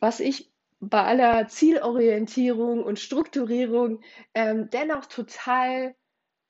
Was 0.00 0.20
ich 0.20 0.50
bei 0.80 1.02
aller 1.02 1.48
Zielorientierung 1.48 2.82
und 2.84 2.98
Strukturierung 2.98 4.00
ähm, 4.34 4.70
dennoch 4.70 5.06
total 5.06 5.94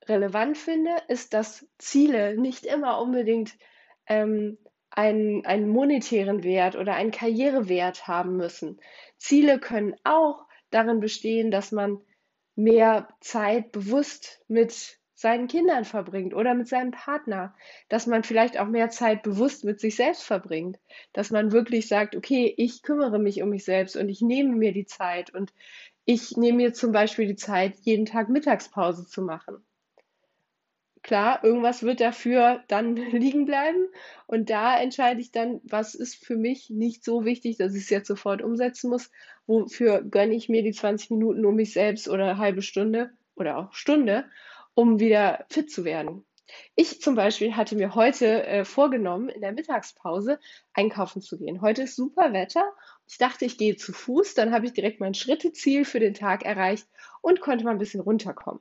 relevant 0.06 0.56
finde, 0.56 0.90
ist, 1.08 1.34
dass 1.34 1.66
Ziele 1.78 2.38
nicht 2.38 2.66
immer 2.66 3.00
unbedingt 3.00 3.58
ähm, 4.06 4.58
einen, 4.90 5.44
einen 5.46 5.68
monetären 5.68 6.42
Wert 6.42 6.76
oder 6.76 6.94
einen 6.94 7.10
Karrierewert 7.10 8.06
haben 8.06 8.36
müssen. 8.36 8.80
Ziele 9.16 9.58
können 9.58 9.94
auch 10.04 10.47
darin 10.70 11.00
bestehen, 11.00 11.50
dass 11.50 11.72
man 11.72 12.00
mehr 12.56 13.08
Zeit 13.20 13.72
bewusst 13.72 14.42
mit 14.48 14.98
seinen 15.14 15.48
Kindern 15.48 15.84
verbringt 15.84 16.32
oder 16.32 16.54
mit 16.54 16.68
seinem 16.68 16.92
Partner, 16.92 17.54
dass 17.88 18.06
man 18.06 18.22
vielleicht 18.22 18.58
auch 18.58 18.68
mehr 18.68 18.88
Zeit 18.88 19.22
bewusst 19.22 19.64
mit 19.64 19.80
sich 19.80 19.96
selbst 19.96 20.22
verbringt, 20.22 20.78
dass 21.12 21.30
man 21.30 21.50
wirklich 21.50 21.88
sagt, 21.88 22.14
okay, 22.14 22.54
ich 22.56 22.82
kümmere 22.82 23.18
mich 23.18 23.42
um 23.42 23.50
mich 23.50 23.64
selbst 23.64 23.96
und 23.96 24.08
ich 24.08 24.20
nehme 24.20 24.54
mir 24.54 24.72
die 24.72 24.86
Zeit 24.86 25.34
und 25.34 25.52
ich 26.04 26.36
nehme 26.36 26.58
mir 26.58 26.72
zum 26.72 26.92
Beispiel 26.92 27.26
die 27.26 27.36
Zeit, 27.36 27.74
jeden 27.80 28.06
Tag 28.06 28.28
Mittagspause 28.28 29.06
zu 29.06 29.22
machen 29.22 29.64
klar, 31.08 31.42
irgendwas 31.42 31.82
wird 31.82 32.00
dafür 32.00 32.62
dann 32.68 32.94
liegen 33.12 33.46
bleiben. 33.46 33.88
Und 34.26 34.50
da 34.50 34.78
entscheide 34.78 35.20
ich 35.20 35.32
dann, 35.32 35.60
was 35.64 35.94
ist 35.94 36.14
für 36.14 36.36
mich 36.36 36.70
nicht 36.70 37.02
so 37.02 37.24
wichtig, 37.24 37.56
dass 37.56 37.74
ich 37.74 37.84
es 37.84 37.90
jetzt 37.90 38.08
sofort 38.08 38.42
umsetzen 38.42 38.90
muss. 38.90 39.10
Wofür 39.48 40.02
gönne 40.02 40.34
ich 40.34 40.48
mir 40.48 40.62
die 40.62 40.72
20 40.72 41.10
Minuten 41.10 41.44
um 41.44 41.56
mich 41.56 41.72
selbst 41.72 42.08
oder 42.08 42.24
eine 42.24 42.38
halbe 42.38 42.62
Stunde 42.62 43.10
oder 43.34 43.58
auch 43.58 43.72
Stunde, 43.72 44.26
um 44.74 45.00
wieder 45.00 45.44
fit 45.48 45.72
zu 45.72 45.84
werden. 45.84 46.24
Ich 46.76 47.00
zum 47.00 47.14
Beispiel 47.14 47.56
hatte 47.56 47.76
mir 47.76 47.94
heute 47.94 48.46
äh, 48.46 48.64
vorgenommen, 48.64 49.28
in 49.28 49.40
der 49.40 49.52
Mittagspause 49.52 50.38
einkaufen 50.72 51.20
zu 51.20 51.38
gehen. 51.38 51.60
Heute 51.60 51.82
ist 51.82 51.96
super 51.96 52.32
Wetter. 52.32 52.64
Ich 53.06 53.18
dachte, 53.18 53.44
ich 53.44 53.58
gehe 53.58 53.76
zu 53.76 53.92
Fuß, 53.92 54.34
dann 54.34 54.52
habe 54.52 54.66
ich 54.66 54.72
direkt 54.72 55.00
mein 55.00 55.14
Schritteziel 55.14 55.84
für 55.84 56.00
den 56.00 56.14
Tag 56.14 56.44
erreicht 56.44 56.86
und 57.20 57.40
konnte 57.40 57.64
mal 57.64 57.72
ein 57.72 57.78
bisschen 57.78 58.00
runterkommen. 58.00 58.60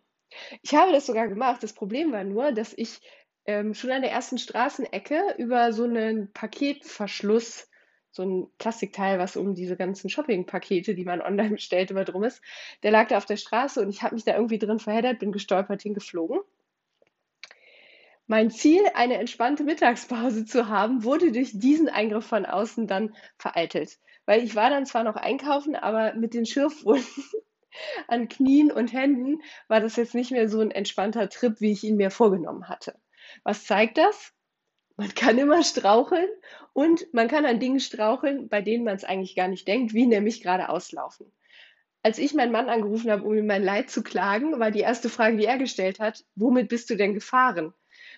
Ich 0.62 0.74
habe 0.74 0.92
das 0.92 1.06
sogar 1.06 1.28
gemacht. 1.28 1.64
Das 1.64 1.74
Problem 1.74 2.12
war 2.12 2.24
nur, 2.24 2.52
dass 2.52 2.74
ich 2.74 3.00
ähm, 3.46 3.74
schon 3.74 3.92
an 3.92 4.02
der 4.02 4.12
ersten 4.12 4.38
Straßenecke 4.38 5.36
über 5.38 5.72
so 5.72 5.84
einen 5.84 6.32
Paketverschluss, 6.34 7.70
so 8.12 8.24
ein 8.24 8.48
Plastikteil, 8.58 9.20
was 9.20 9.38
um 9.38 9.54
diese 9.54 9.76
ganzen 9.76 10.10
Shopping-Pakete, 10.10 10.96
die 10.96 11.06
man 11.06 11.22
online 11.22 11.52
bestellt, 11.52 11.92
immer 11.92 12.06
drum 12.06 12.24
ist, 12.24 12.42
der 12.84 12.92
lag 12.92 13.08
da 13.08 13.18
auf 13.18 13.26
der 13.26 13.38
Straße 13.38 13.82
und 13.82 13.90
ich 13.90 14.02
habe 14.02 14.16
mich 14.16 14.24
da 14.24 14.36
irgendwie 14.36 14.60
drin 14.60 14.80
verheddert, 14.80 15.20
bin 15.20 15.32
gestolpert, 15.32 15.82
hingeflogen. 15.82 16.40
Mein 18.30 18.52
Ziel, 18.52 18.82
eine 18.94 19.18
entspannte 19.18 19.64
Mittagspause 19.64 20.46
zu 20.46 20.68
haben, 20.68 21.06
wurde 21.06 21.32
durch 21.32 21.58
diesen 21.58 21.88
Eingriff 21.88 22.26
von 22.26 22.46
außen 22.46 22.86
dann 22.86 23.16
vereitelt. 23.38 24.00
Weil 24.26 24.44
ich 24.44 24.54
war 24.54 24.70
dann 24.70 24.86
zwar 24.86 25.06
noch 25.06 25.16
einkaufen, 25.16 25.78
aber 25.78 26.14
mit 26.14 26.34
den 26.34 26.46
Schürfwunden 26.46 27.24
an 28.10 28.28
Knien 28.28 28.70
und 28.70 28.92
Händen 28.92 29.42
war 29.70 29.80
das 29.80 29.96
jetzt 29.96 30.14
nicht 30.14 30.32
mehr 30.32 30.50
so 30.50 30.60
ein 30.60 30.72
entspannter 30.72 31.30
Trip, 31.30 31.62
wie 31.62 31.72
ich 31.72 31.86
ihn 31.86 31.96
mir 31.96 32.12
vorgenommen 32.12 32.68
hatte. 32.68 33.00
Was 33.44 33.64
zeigt 33.64 33.98
das? 33.98 34.34
Man 34.98 35.14
kann 35.14 35.38
immer 35.38 35.64
straucheln 35.64 36.28
und 36.74 37.14
man 37.14 37.28
kann 37.28 37.46
an 37.46 37.60
Dingen 37.60 37.80
straucheln, 37.80 38.50
bei 38.50 38.62
denen 38.62 38.84
man 38.84 38.96
es 38.96 39.04
eigentlich 39.04 39.36
gar 39.36 39.48
nicht 39.48 39.68
denkt, 39.68 39.94
wie 39.94 40.08
nämlich 40.08 40.42
gerade 40.42 40.70
auslaufen. 40.70 41.32
Als 42.02 42.18
ich 42.18 42.34
meinen 42.34 42.52
Mann 42.52 42.68
angerufen 42.70 43.12
habe, 43.12 43.24
um 43.24 43.36
ihm 43.36 43.46
mein 43.46 43.64
Leid 43.64 43.92
zu 43.92 44.02
klagen, 44.02 44.60
war 44.60 44.72
die 44.72 44.80
erste 44.80 45.10
Frage, 45.10 45.38
die 45.38 45.46
er 45.46 45.60
gestellt 45.60 46.00
hat, 46.00 46.26
womit 46.36 46.70
bist 46.70 46.90
du 46.90 46.96
denn 46.96 47.14
gefahren? 47.14 47.74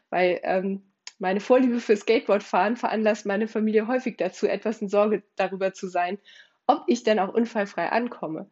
Weil 0.10 0.40
ähm, 0.44 0.94
meine 1.18 1.42
Vorliebe 1.42 1.82
für 1.82 1.98
Skateboardfahren 1.98 2.78
veranlasst 2.78 3.26
meine 3.26 3.50
Familie 3.50 3.88
häufig 3.88 4.16
dazu, 4.16 4.48
etwas 4.48 4.82
in 4.82 4.88
Sorge 4.88 5.24
darüber 5.36 5.74
zu 5.74 5.88
sein, 5.88 6.18
ob 6.66 6.84
ich 6.88 7.04
denn 7.04 7.20
auch 7.20 7.34
unfallfrei 7.34 7.90
ankomme. 7.90 8.50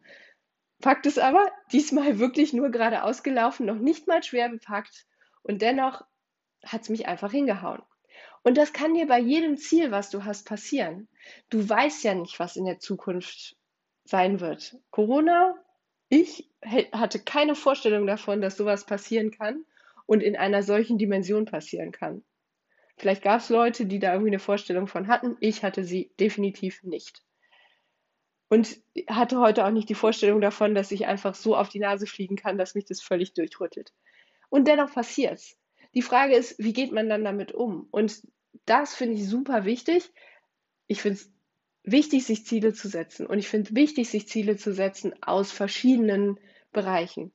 Fakt 0.82 1.06
ist 1.06 1.18
aber, 1.18 1.50
diesmal 1.72 2.18
wirklich 2.18 2.52
nur 2.52 2.70
geradeaus 2.70 3.22
gelaufen, 3.22 3.64
noch 3.64 3.78
nicht 3.78 4.06
mal 4.06 4.22
schwer 4.22 4.50
bepackt 4.50 5.06
und 5.42 5.62
dennoch 5.62 6.04
hat 6.64 6.82
es 6.82 6.88
mich 6.90 7.08
einfach 7.08 7.30
hingehauen. 7.30 7.82
Und 8.42 8.56
das 8.56 8.72
kann 8.72 8.94
dir 8.94 9.06
bei 9.06 9.18
jedem 9.18 9.56
Ziel, 9.56 9.90
was 9.90 10.10
du 10.10 10.24
hast, 10.24 10.46
passieren. 10.46 11.08
Du 11.50 11.68
weißt 11.68 12.04
ja 12.04 12.14
nicht, 12.14 12.38
was 12.38 12.56
in 12.56 12.64
der 12.64 12.78
Zukunft 12.78 13.56
sein 14.04 14.40
wird. 14.40 14.76
Corona, 14.90 15.54
ich 16.08 16.48
hatte 16.92 17.18
keine 17.18 17.54
Vorstellung 17.54 18.06
davon, 18.06 18.40
dass 18.40 18.56
sowas 18.56 18.86
passieren 18.86 19.30
kann 19.30 19.64
und 20.06 20.22
in 20.22 20.36
einer 20.36 20.62
solchen 20.62 20.98
Dimension 20.98 21.44
passieren 21.44 21.92
kann. 21.92 22.24
Vielleicht 22.96 23.22
gab 23.22 23.40
es 23.40 23.48
Leute, 23.48 23.86
die 23.86 23.98
da 23.98 24.12
irgendwie 24.12 24.30
eine 24.30 24.38
Vorstellung 24.40 24.88
von 24.88 25.06
hatten. 25.06 25.36
Ich 25.40 25.62
hatte 25.62 25.84
sie 25.84 26.10
definitiv 26.18 26.82
nicht. 26.82 27.22
Und 28.48 28.80
hatte 29.08 29.38
heute 29.38 29.64
auch 29.66 29.70
nicht 29.70 29.88
die 29.88 29.94
Vorstellung 29.94 30.40
davon, 30.40 30.74
dass 30.74 30.90
ich 30.90 31.06
einfach 31.06 31.34
so 31.34 31.54
auf 31.54 31.68
die 31.68 31.78
Nase 31.78 32.06
fliegen 32.06 32.36
kann, 32.36 32.58
dass 32.58 32.74
mich 32.74 32.86
das 32.86 33.02
völlig 33.02 33.34
durchrüttelt. 33.34 33.92
Und 34.48 34.66
dennoch 34.66 34.92
passiert's. 34.92 35.56
Die 35.98 36.02
Frage 36.02 36.36
ist, 36.36 36.54
wie 36.60 36.72
geht 36.72 36.92
man 36.92 37.08
dann 37.08 37.24
damit 37.24 37.50
um? 37.50 37.88
Und 37.90 38.22
das 38.66 38.94
finde 38.94 39.16
ich 39.16 39.26
super 39.26 39.64
wichtig. 39.64 40.12
Ich 40.86 41.02
finde 41.02 41.18
es 41.18 41.32
wichtig, 41.82 42.24
sich 42.24 42.46
Ziele 42.46 42.72
zu 42.72 42.86
setzen. 42.86 43.26
Und 43.26 43.40
ich 43.40 43.48
finde 43.48 43.74
wichtig, 43.74 44.08
sich 44.08 44.28
Ziele 44.28 44.56
zu 44.56 44.72
setzen 44.72 45.12
aus 45.24 45.50
verschiedenen 45.50 46.38
Bereichen. 46.70 47.32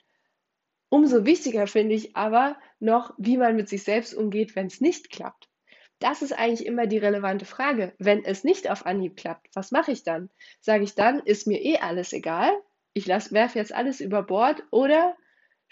Umso 0.88 1.26
wichtiger 1.26 1.68
finde 1.68 1.96
ich 1.96 2.16
aber 2.16 2.56
noch, 2.80 3.14
wie 3.18 3.36
man 3.36 3.58
mit 3.58 3.68
sich 3.68 3.84
selbst 3.84 4.14
umgeht, 4.14 4.56
wenn 4.56 4.68
es 4.68 4.80
nicht 4.80 5.10
klappt. 5.10 5.50
Das 6.00 6.22
ist 6.22 6.32
eigentlich 6.32 6.66
immer 6.66 6.88
die 6.88 7.00
relevante 7.00 7.44
Frage. 7.44 7.94
Wenn 7.98 8.24
es 8.24 8.46
nicht 8.46 8.72
auf 8.72 8.86
Anhieb 8.86 9.18
klappt, 9.18 9.54
was 9.54 9.72
mache 9.72 9.92
ich 9.92 10.06
dann? 10.06 10.30
Sage 10.62 10.86
ich 10.86 10.96
dann, 10.96 11.20
ist 11.20 11.48
mir 11.48 11.62
eh 11.62 11.80
alles 11.80 12.14
egal, 12.14 12.54
ich 12.94 13.10
werfe 13.10 13.60
jetzt 13.60 13.74
alles 13.74 14.00
über 14.00 14.24
Bord 14.24 14.64
oder 14.72 15.18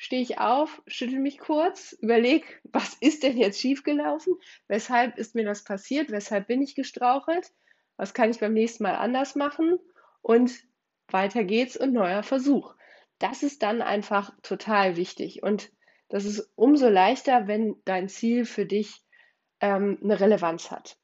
stehe 0.01 0.24
ich 0.24 0.39
auf, 0.39 0.81
schüttel 0.88 1.20
mich 1.20 1.38
kurz, 1.38 1.93
überlege, 2.01 2.48
was 2.63 2.96
ist 3.01 3.22
denn 3.22 3.38
jetzt 3.38 3.60
schiefgelaufen? 3.60 4.34
Weshalb 4.67 5.15
ist 5.20 5.36
mir 5.36 5.46
das 5.46 5.63
passiert? 5.63 6.10
Weshalb 6.10 6.48
bin 6.48 6.60
ich 6.60 6.74
gestrauchelt? 6.74 7.51
Was 7.98 8.15
kann 8.15 8.31
ich 8.31 8.39
beim 8.39 8.53
nächsten 8.53 8.81
Mal 8.81 8.96
anders 8.96 9.36
machen? 9.36 9.77
Und 10.24 10.51
weiter 11.08 11.43
geht's 11.43 11.77
und 11.77 11.93
neuer 11.93 12.24
Versuch. 12.24 12.74
Das 13.20 13.43
ist 13.43 13.62
dann 13.62 13.84
einfach 13.84 14.34
total 14.41 14.98
wichtig. 14.98 15.43
Und 15.43 15.72
das 16.10 16.25
ist 16.25 16.51
umso 16.55 16.89
leichter, 16.89 17.48
wenn 17.48 17.75
dein 17.86 18.10
Ziel 18.10 18.46
für 18.46 18.65
dich 18.65 19.03
ähm, 19.60 20.00
eine 20.01 20.20
Relevanz 20.20 20.72
hat. 20.72 20.98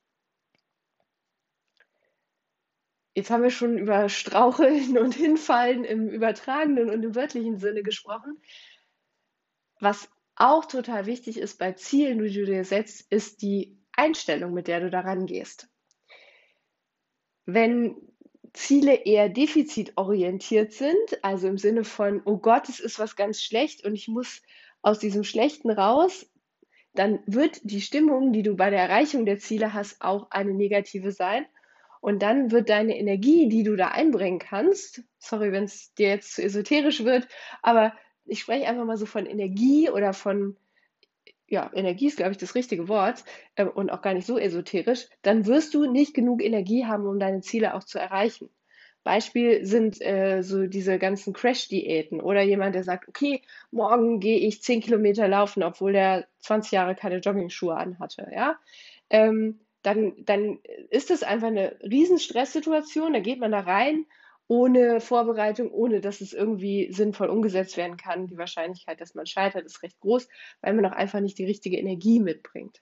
Jetzt 3.14 3.30
haben 3.30 3.42
wir 3.44 3.52
schon 3.52 3.78
über 3.78 4.10
Straucheln 4.10 4.98
und 5.00 5.14
Hinfallen 5.14 5.84
im 5.84 6.10
übertragenen 6.10 6.90
und 6.90 7.04
im 7.04 7.14
wörtlichen 7.14 7.60
Sinne 7.60 7.84
gesprochen. 7.84 8.42
Was 9.80 10.10
auch 10.36 10.66
total 10.66 11.06
wichtig 11.06 11.38
ist 11.38 11.58
bei 11.58 11.74
Zielen, 11.74 12.20
die 12.24 12.34
du 12.34 12.46
dir 12.46 12.64
setzt, 12.64 13.12
ist 13.12 13.42
die 13.42 13.78
Einstellung, 13.92 14.54
mit 14.54 14.68
der 14.68 14.80
du 14.80 14.90
daran 14.90 15.26
gehst. 15.26 15.68
Wenn 17.46 17.96
Ziele 18.54 18.94
eher 19.06 19.30
defizitorientiert 19.30 20.74
sind, 20.74 21.24
also 21.24 21.48
im 21.48 21.58
Sinne 21.58 21.84
von, 21.84 22.22
oh 22.26 22.38
Gott, 22.38 22.70
es 22.70 22.80
ist 22.80 23.00
was 23.00 23.16
ganz 23.16 23.42
schlecht 23.42 23.86
und 23.86 23.96
ich 23.96 24.08
muss 24.08 24.42
aus 24.82 25.00
diesem 25.00 25.24
Schlechten 25.24 25.70
raus, 25.70 26.30
dann 26.94 27.20
wird 27.26 27.60
die 27.64 27.82
Stimmung, 27.82 28.34
die 28.34 28.44
du 28.44 28.56
bei 28.56 28.70
der 28.70 28.80
Erreichung 28.80 29.26
der 29.26 29.38
Ziele 29.38 29.74
hast, 29.74 30.02
auch 30.02 30.32
eine 30.32 30.54
negative 30.54 31.12
sein. 31.12 31.46
Und 32.02 32.22
dann 32.22 32.52
wird 32.52 32.70
deine 32.70 32.98
Energie, 32.98 33.50
die 33.50 33.64
du 33.64 33.76
da 33.76 33.90
einbringen 33.90 34.40
kannst, 34.40 35.04
sorry, 35.20 35.52
wenn 35.52 35.66
es 35.66 35.94
dir 35.96 36.10
jetzt 36.10 36.36
zu 36.36 36.44
esoterisch 36.44 37.04
wird, 37.04 37.28
aber 37.62 37.94
ich 38.28 38.40
spreche 38.40 38.68
einfach 38.68 38.86
mal 38.86 38.98
so 38.98 39.06
von 39.06 39.26
Energie 39.26 39.90
oder 39.90 40.14
von, 40.14 40.58
ja, 41.48 41.72
Energie 41.74 42.08
ist, 42.08 42.18
glaube 42.18 42.32
ich, 42.32 42.38
das 42.38 42.56
richtige 42.56 42.88
Wort 42.88 43.24
äh, 43.56 43.66
und 43.66 43.90
auch 43.90 44.02
gar 44.02 44.14
nicht 44.14 44.28
so 44.28 44.38
esoterisch, 44.38 45.08
dann 45.22 45.46
wirst 45.46 45.74
du 45.74 45.90
nicht 45.90 46.14
genug 46.14 46.44
Energie 46.44 46.86
haben, 46.86 47.08
um 47.08 47.20
deine 47.20 47.42
Ziele 47.42 47.74
auch 47.74 47.84
zu 47.84 48.00
erreichen. 48.00 48.50
Beispiel 49.04 49.66
sind 49.66 50.02
äh, 50.02 50.42
so 50.44 50.68
diese 50.68 51.00
ganzen 51.00 51.32
Crash-Diäten 51.32 52.20
oder 52.20 52.42
jemand, 52.42 52.76
der 52.76 52.84
sagt, 52.84 53.08
okay, 53.08 53.42
morgen 53.72 54.20
gehe 54.20 54.40
ich 54.40 54.62
10 54.62 54.82
Kilometer 54.82 55.30
laufen, 55.30 55.64
obwohl 55.64 55.94
der 55.94 56.28
20 56.40 56.74
Jahre 56.74 56.94
keine 56.94 57.20
Jogging-Schuhe 57.20 57.76
anhatte, 57.76 58.30
ja. 58.36 58.58
Ähm, 59.10 59.62
dann, 59.82 60.14
dann 60.26 60.60
ist 60.90 61.10
das 61.10 61.24
einfach 61.24 61.48
eine 61.48 61.80
riesen 61.82 62.20
Stresssituation, 62.20 63.14
da 63.14 63.20
geht 63.20 63.40
man 63.40 63.54
da 63.54 63.62
rein 63.62 64.06
ohne 64.48 65.02
Vorbereitung, 65.02 65.72
ohne 65.72 66.02
dass 66.02 66.22
es 66.22 66.34
irgendwie 66.34 66.92
sinnvoll 66.92 67.28
umgesetzt 67.28 67.78
werden 67.78 67.98
kann. 67.98 68.28
Die 68.28 68.38
Wahrscheinlichkeit, 68.38 69.02
dass 69.02 69.14
man 69.14 69.26
scheitert, 69.26 69.66
ist 69.66 69.84
recht 69.84 70.00
groß, 70.00 70.28
weil 70.62 70.74
man 70.74 70.86
auch 70.86 70.94
einfach 70.94 71.20
nicht 71.20 71.38
die 71.38 71.46
richtige 71.46 71.78
Energie 71.78 72.20
mitbringt. 72.20 72.82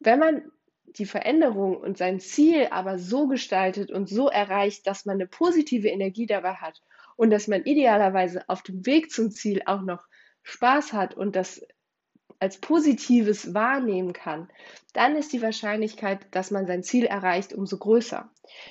Wenn 0.00 0.18
man 0.18 0.50
die 0.84 1.06
Veränderung 1.06 1.76
und 1.76 1.96
sein 1.96 2.20
Ziel 2.20 2.68
aber 2.70 2.98
so 2.98 3.28
gestaltet 3.28 3.90
und 3.90 4.08
so 4.08 4.28
erreicht, 4.28 4.86
dass 4.86 5.04
man 5.04 5.14
eine 5.14 5.26
positive 5.26 5.88
Energie 5.88 6.26
dabei 6.26 6.54
hat 6.54 6.82
und 7.16 7.30
dass 7.30 7.48
man 7.48 7.64
idealerweise 7.64 8.48
auf 8.48 8.62
dem 8.62 8.84
Weg 8.84 9.10
zum 9.10 9.30
Ziel 9.30 9.62
auch 9.66 9.82
noch 9.82 10.06
Spaß 10.42 10.92
hat 10.92 11.14
und 11.14 11.36
das 11.36 11.64
als 12.40 12.58
Positives 12.58 13.54
wahrnehmen 13.54 14.12
kann, 14.12 14.50
dann 14.94 15.14
ist 15.14 15.32
die 15.32 15.42
Wahrscheinlichkeit, 15.42 16.26
dass 16.32 16.50
man 16.50 16.66
sein 16.66 16.82
Ziel 16.82 17.04
erreicht, 17.04 17.52
umso 17.52 17.78
größer. 17.78 18.28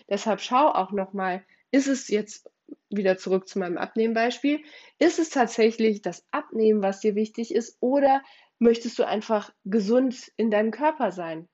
Deshalb 0.09 0.41
schau 0.41 0.67
auch 0.67 0.91
nochmal, 0.91 1.45
ist 1.71 1.87
es 1.87 2.07
jetzt 2.09 2.49
wieder 2.89 3.17
zurück 3.17 3.47
zu 3.47 3.59
meinem 3.59 3.77
Abnehmbeispiel, 3.77 4.61
ist 4.99 5.19
es 5.19 5.29
tatsächlich 5.29 6.01
das 6.01 6.25
Abnehmen, 6.31 6.81
was 6.81 6.99
dir 6.99 7.15
wichtig 7.15 7.53
ist, 7.53 7.77
oder 7.79 8.21
möchtest 8.59 8.99
du 8.99 9.03
einfach 9.07 9.53
gesund 9.65 10.31
in 10.37 10.51
deinem 10.51 10.71
Körper 10.71 11.11
sein? 11.11 11.47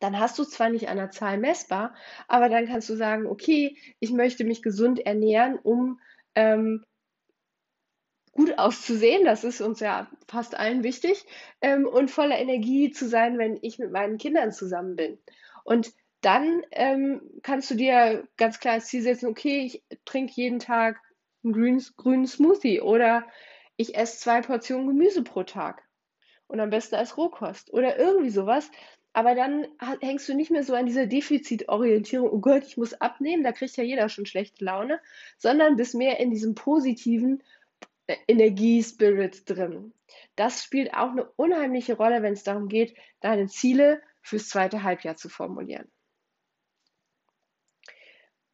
Dann 0.00 0.18
hast 0.18 0.38
du 0.38 0.44
zwar 0.44 0.70
nicht 0.70 0.88
an 0.88 0.96
der 0.96 1.10
Zahl 1.10 1.38
messbar, 1.38 1.94
aber 2.28 2.48
dann 2.48 2.66
kannst 2.66 2.88
du 2.88 2.96
sagen, 2.96 3.26
okay, 3.26 3.76
ich 4.00 4.12
möchte 4.12 4.44
mich 4.44 4.62
gesund 4.62 5.00
ernähren, 5.00 5.58
um 5.58 6.00
ähm, 6.34 6.84
gut 8.32 8.56
auszusehen, 8.58 9.24
das 9.24 9.42
ist 9.42 9.60
uns 9.60 9.80
ja 9.80 10.08
fast 10.28 10.56
allen 10.56 10.84
wichtig, 10.84 11.24
ähm, 11.60 11.86
und 11.86 12.10
voller 12.10 12.38
Energie 12.38 12.90
zu 12.90 13.08
sein, 13.08 13.38
wenn 13.38 13.58
ich 13.62 13.78
mit 13.78 13.90
meinen 13.90 14.18
Kindern 14.18 14.52
zusammen 14.52 14.94
bin. 14.94 15.18
Und 15.64 15.92
dann 16.20 16.62
ähm, 16.72 17.20
kannst 17.42 17.70
du 17.70 17.74
dir 17.74 18.26
ganz 18.36 18.58
klar 18.60 18.74
als 18.74 18.86
Ziel 18.86 19.02
setzen, 19.02 19.28
okay, 19.28 19.64
ich 19.64 19.82
trinke 20.04 20.32
jeden 20.34 20.58
Tag 20.58 21.00
einen 21.44 21.52
grünen, 21.52 21.84
grünen 21.96 22.26
Smoothie 22.26 22.80
oder 22.80 23.24
ich 23.76 23.96
esse 23.96 24.18
zwei 24.18 24.40
Portionen 24.40 24.88
Gemüse 24.88 25.22
pro 25.22 25.44
Tag 25.44 25.82
und 26.48 26.58
am 26.60 26.70
besten 26.70 26.96
als 26.96 27.16
Rohkost 27.16 27.72
oder 27.72 27.98
irgendwie 27.98 28.30
sowas. 28.30 28.70
Aber 29.12 29.34
dann 29.34 29.66
hängst 30.00 30.28
du 30.28 30.34
nicht 30.34 30.50
mehr 30.50 30.64
so 30.64 30.74
an 30.74 30.86
dieser 30.86 31.06
Defizitorientierung, 31.06 32.30
oh 32.30 32.40
Gott, 32.40 32.64
ich 32.64 32.76
muss 32.76 32.94
abnehmen, 32.94 33.42
da 33.42 33.52
kriegt 33.52 33.76
ja 33.76 33.84
jeder 33.84 34.08
schon 34.08 34.26
schlechte 34.26 34.64
Laune, 34.64 35.00
sondern 35.38 35.76
bist 35.76 35.94
mehr 35.94 36.20
in 36.20 36.30
diesem 36.30 36.54
positiven 36.54 37.42
äh, 38.06 38.16
Energiespirit 38.26 39.48
drin. 39.48 39.92
Das 40.36 40.62
spielt 40.62 40.94
auch 40.94 41.10
eine 41.10 41.28
unheimliche 41.36 41.96
Rolle, 41.96 42.22
wenn 42.22 42.34
es 42.34 42.44
darum 42.44 42.68
geht, 42.68 42.94
deine 43.20 43.46
Ziele 43.46 44.02
fürs 44.22 44.48
zweite 44.48 44.82
Halbjahr 44.82 45.16
zu 45.16 45.28
formulieren. 45.28 45.90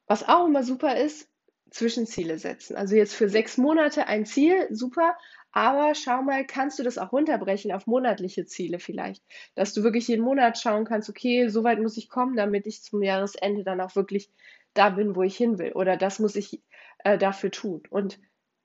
Was 0.07 0.29
auch 0.29 0.47
immer 0.47 0.63
super 0.63 0.97
ist, 0.97 1.29
Zwischenziele 1.71 2.39
setzen. 2.39 2.77
Also 2.77 2.95
jetzt 2.95 3.15
für 3.15 3.29
sechs 3.29 3.57
Monate 3.59 4.07
ein 4.07 4.27
Ziel, 4.27 4.69
super, 4.71 5.17
aber 5.51 5.95
schau 5.95 6.23
mal, 6.23 6.45
kannst 6.47 6.79
du 6.79 6.83
das 6.83 6.99
auch 6.99 7.13
runterbrechen 7.13 7.73
auf 7.73 7.87
monatliche 7.87 8.45
Ziele 8.45 8.79
vielleicht? 8.79 9.23
Dass 9.55 9.73
du 9.73 9.83
wirklich 9.83 10.09
jeden 10.09 10.25
Monat 10.25 10.59
schauen 10.59 10.85
kannst, 10.85 11.09
okay, 11.09 11.49
so 11.49 11.65
weit 11.65 11.81
muss 11.81 11.97
ich 11.97 12.09
kommen, 12.09 12.37
damit 12.37 12.67
ich 12.67 12.83
zum 12.83 13.03
Jahresende 13.03 13.65
dann 13.65 13.81
auch 13.81 13.95
wirklich 13.97 14.31
da 14.75 14.91
bin, 14.91 15.15
wo 15.15 15.23
ich 15.23 15.37
hin 15.37 15.59
will. 15.59 15.73
Oder 15.73 15.97
das 15.97 16.19
muss 16.19 16.37
ich 16.37 16.61
äh, 17.05 17.19
dafür 17.19 17.51
tun. 17.51 17.83
Und 17.89 18.19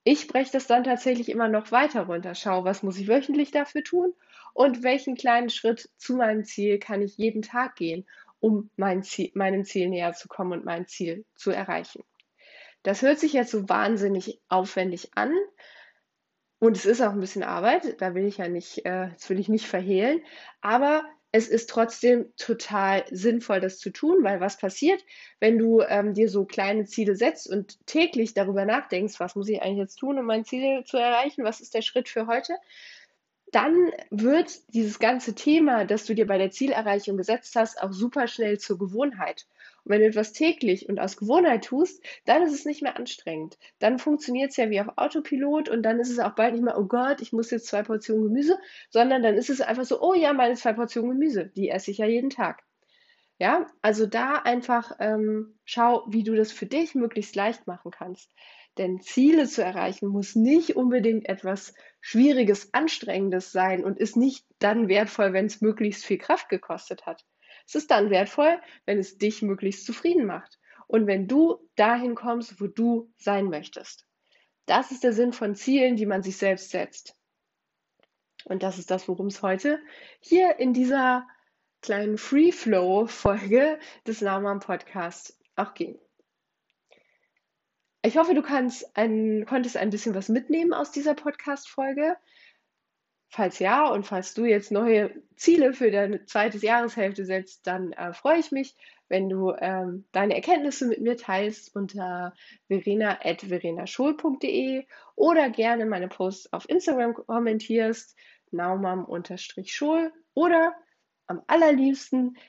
ich 0.03 0.27
breche 0.27 0.51
das 0.51 0.65
dann 0.65 0.83
tatsächlich 0.83 1.29
immer 1.29 1.47
noch 1.47 1.71
weiter 1.71 2.07
runter. 2.07 2.33
Schau, 2.33 2.63
was 2.63 2.83
muss 2.83 2.97
ich 2.97 3.07
wöchentlich 3.07 3.51
dafür 3.51 3.83
tun 3.83 4.13
und 4.53 4.81
welchen 4.81 5.15
kleinen 5.15 5.49
Schritt 5.49 5.89
zu 5.97 6.15
meinem 6.15 6.43
Ziel 6.43 6.79
kann 6.79 7.01
ich 7.01 7.17
jeden 7.17 7.43
Tag 7.43 7.75
gehen 7.75 8.05
um 8.39 8.69
mein 8.75 9.03
Ziel, 9.03 9.31
meinem 9.33 9.65
Ziel 9.65 9.89
näher 9.89 10.13
zu 10.13 10.27
kommen 10.27 10.53
und 10.53 10.65
mein 10.65 10.87
Ziel 10.87 11.25
zu 11.35 11.51
erreichen. 11.51 12.03
Das 12.83 13.01
hört 13.01 13.19
sich 13.19 13.33
jetzt 13.33 13.51
so 13.51 13.67
wahnsinnig 13.67 14.39
aufwendig 14.47 15.11
an. 15.15 15.33
Und 16.59 16.75
es 16.75 16.85
ist 16.85 17.01
auch 17.01 17.11
ein 17.11 17.19
bisschen 17.19 17.43
Arbeit, 17.43 18.01
da 18.01 18.15
will 18.15 18.25
ich 18.25 18.37
ja 18.37 18.49
nicht, 18.49 18.85
äh, 18.85 19.09
das 19.13 19.29
will 19.29 19.39
ich 19.39 19.47
nicht 19.47 19.65
verhehlen. 19.65 20.21
Aber 20.61 21.03
es 21.31 21.47
ist 21.47 21.69
trotzdem 21.69 22.33
total 22.37 23.05
sinnvoll, 23.11 23.59
das 23.59 23.77
zu 23.77 23.91
tun, 23.91 24.23
weil 24.23 24.39
was 24.39 24.57
passiert, 24.57 25.03
wenn 25.39 25.57
du 25.57 25.81
ähm, 25.81 26.13
dir 26.13 26.27
so 26.27 26.45
kleine 26.45 26.85
Ziele 26.85 27.15
setzt 27.15 27.47
und 27.47 27.85
täglich 27.85 28.33
darüber 28.33 28.65
nachdenkst, 28.65 29.19
was 29.19 29.35
muss 29.35 29.47
ich 29.47 29.61
eigentlich 29.61 29.77
jetzt 29.77 29.97
tun, 29.97 30.17
um 30.17 30.25
mein 30.25 30.43
Ziel 30.43 30.83
zu 30.85 30.97
erreichen, 30.97 31.43
was 31.43 31.61
ist 31.61 31.75
der 31.75 31.83
Schritt 31.83 32.09
für 32.09 32.25
heute, 32.25 32.55
dann 33.51 33.91
wird 34.11 34.73
dieses 34.73 34.99
ganze 34.99 35.33
Thema, 35.35 35.85
das 35.85 36.05
du 36.05 36.13
dir 36.15 36.27
bei 36.27 36.37
der 36.37 36.51
Zielerreichung 36.51 37.17
gesetzt 37.17 37.55
hast, 37.55 37.81
auch 37.81 37.91
super 37.91 38.27
schnell 38.27 38.59
zur 38.59 38.77
Gewohnheit. 38.77 39.47
wenn 39.85 40.01
du 40.01 40.07
etwas 40.07 40.33
täglich 40.33 40.87
und 40.87 40.99
aus 40.99 41.17
Gewohnheit 41.17 41.63
tust, 41.65 42.03
dann 42.25 42.43
ist 42.43 42.53
es 42.53 42.65
nicht 42.65 42.81
mehr 42.83 42.97
anstrengend. 42.97 43.57
Dann 43.79 43.97
funktioniert 43.97 44.51
es 44.51 44.57
ja 44.57 44.69
wie 44.69 44.79
auf 44.81 44.97
Autopilot 44.97 45.69
und 45.69 45.81
dann 45.83 45.99
ist 45.99 46.11
es 46.11 46.19
auch 46.19 46.35
bald 46.35 46.53
nicht 46.53 46.63
mehr, 46.63 46.77
oh 46.77 46.85
Gott, 46.85 47.21
ich 47.21 47.33
muss 47.33 47.49
jetzt 47.49 47.67
zwei 47.67 47.81
Portionen 47.81 48.25
Gemüse, 48.25 48.59
sondern 48.91 49.23
dann 49.23 49.35
ist 49.35 49.49
es 49.49 49.61
einfach 49.61 49.85
so, 49.85 50.01
oh 50.01 50.13
ja, 50.13 50.33
meine 50.33 50.55
zwei 50.55 50.73
Portionen 50.73 51.11
Gemüse, 51.11 51.47
die 51.55 51.69
esse 51.69 51.91
ich 51.91 51.97
ja 51.99 52.05
jeden 52.05 52.29
Tag. 52.29 52.63
Ja, 53.39 53.67
also 53.81 54.05
da 54.05 54.35
einfach 54.35 54.91
ähm, 54.99 55.57
schau, 55.63 56.05
wie 56.09 56.23
du 56.23 56.35
das 56.35 56.51
für 56.51 56.65
dich 56.65 56.93
möglichst 56.93 57.35
leicht 57.35 57.67
machen 57.67 57.89
kannst. 57.91 58.33
Denn 58.77 59.01
Ziele 59.01 59.47
zu 59.47 59.63
erreichen 59.63 60.07
muss 60.07 60.35
nicht 60.35 60.75
unbedingt 60.75 61.27
etwas 61.27 61.73
Schwieriges, 62.01 62.73
Anstrengendes 62.73 63.51
sein 63.51 63.83
und 63.83 63.97
ist 63.97 64.15
nicht 64.15 64.45
dann 64.59 64.87
wertvoll, 64.87 65.33
wenn 65.33 65.45
es 65.45 65.61
möglichst 65.61 66.05
viel 66.05 66.17
Kraft 66.17 66.49
gekostet 66.49 67.05
hat. 67.05 67.25
Es 67.67 67.75
ist 67.75 67.91
dann 67.91 68.09
wertvoll, 68.09 68.59
wenn 68.85 68.97
es 68.97 69.17
dich 69.17 69.41
möglichst 69.41 69.85
zufrieden 69.85 70.25
macht 70.25 70.59
und 70.87 71.07
wenn 71.07 71.27
du 71.27 71.69
dahin 71.75 72.15
kommst, 72.15 72.59
wo 72.59 72.67
du 72.67 73.11
sein 73.17 73.49
möchtest. 73.49 74.07
Das 74.65 74.91
ist 74.91 75.03
der 75.03 75.13
Sinn 75.13 75.33
von 75.33 75.55
Zielen, 75.55 75.95
die 75.95 76.05
man 76.05 76.23
sich 76.23 76.37
selbst 76.37 76.71
setzt. 76.71 77.15
Und 78.45 78.63
das 78.63 78.79
ist 78.79 78.89
das, 78.89 79.07
worum 79.07 79.27
es 79.27 79.41
heute 79.41 79.79
hier 80.19 80.59
in 80.59 80.73
dieser 80.73 81.27
kleinen 81.81 82.17
Free 82.17 82.51
Flow 82.51 83.05
Folge 83.07 83.79
des 84.07 84.21
Naumann 84.21 84.59
Podcasts 84.59 85.37
auch 85.55 85.73
ging. 85.73 85.99
Ich 88.09 88.17
hoffe, 88.17 88.33
du 88.33 88.41
kannst 88.41 88.97
ein, 88.97 89.45
konntest 89.45 89.77
ein 89.77 89.91
bisschen 89.91 90.15
was 90.15 90.29
mitnehmen 90.29 90.73
aus 90.73 90.89
dieser 90.89 91.13
Podcast-Folge. 91.13 92.17
Falls 93.29 93.59
ja 93.59 93.87
und 93.87 94.07
falls 94.07 94.33
du 94.33 94.45
jetzt 94.45 94.71
neue 94.71 95.13
Ziele 95.35 95.73
für 95.73 95.91
deine 95.91 96.25
zweite 96.25 96.57
Jahreshälfte 96.57 97.23
setzt, 97.23 97.67
dann 97.67 97.91
äh, 97.91 98.11
freue 98.13 98.39
ich 98.39 98.51
mich, 98.51 98.75
wenn 99.09 99.29
du 99.29 99.53
ähm, 99.59 100.05
deine 100.11 100.33
Erkenntnisse 100.33 100.87
mit 100.87 101.01
mir 101.01 101.17
teilst 101.17 101.75
unter 101.75 102.33
verena.verenaschul.de 102.67 104.87
oder 105.15 105.49
gerne 105.51 105.85
meine 105.85 106.07
Posts 106.07 106.51
auf 106.51 106.67
Instagram 106.67 107.13
kommentierst, 107.13 108.17
naumam-schul 108.49 110.11
oder 110.33 110.73
am 111.27 111.43
allerliebsten 111.45 112.39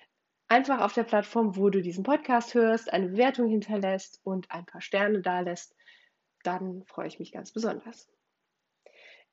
einfach 0.51 0.81
auf 0.81 0.93
der 0.93 1.05
Plattform, 1.05 1.57
wo 1.57 1.71
du 1.71 1.81
diesen 1.81 2.03
Podcast 2.03 2.55
hörst, 2.55 2.93
eine 2.93 3.09
Bewertung 3.09 3.49
hinterlässt 3.49 4.21
und 4.25 4.51
ein 4.51 4.67
paar 4.67 4.81
Sterne 4.81 5.23
dalässt, 5.23 5.75
dann 6.43 6.83
freue 6.87 7.07
ich 7.07 7.19
mich 7.19 7.33
ganz 7.33 7.53
besonders. 7.53 8.09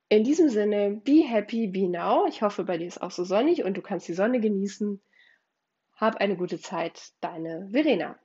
In 0.10 0.24
diesem 0.24 0.48
Sinne, 0.48 1.02
be 1.04 1.24
happy, 1.28 1.68
be 1.68 1.90
now. 1.90 2.28
Ich 2.28 2.42
hoffe, 2.42 2.64
bei 2.64 2.78
dir 2.78 2.88
ist 2.88 3.02
auch 3.02 3.12
so 3.12 3.24
sonnig 3.24 3.64
und 3.64 3.76
du 3.76 3.82
kannst 3.82 4.08
die 4.08 4.14
Sonne 4.14 4.40
genießen. 4.40 5.02
Hab 5.96 6.18
eine 6.18 6.38
gute 6.38 6.60
Zeit, 6.60 7.12
deine 7.20 7.68
Verena. 7.72 8.18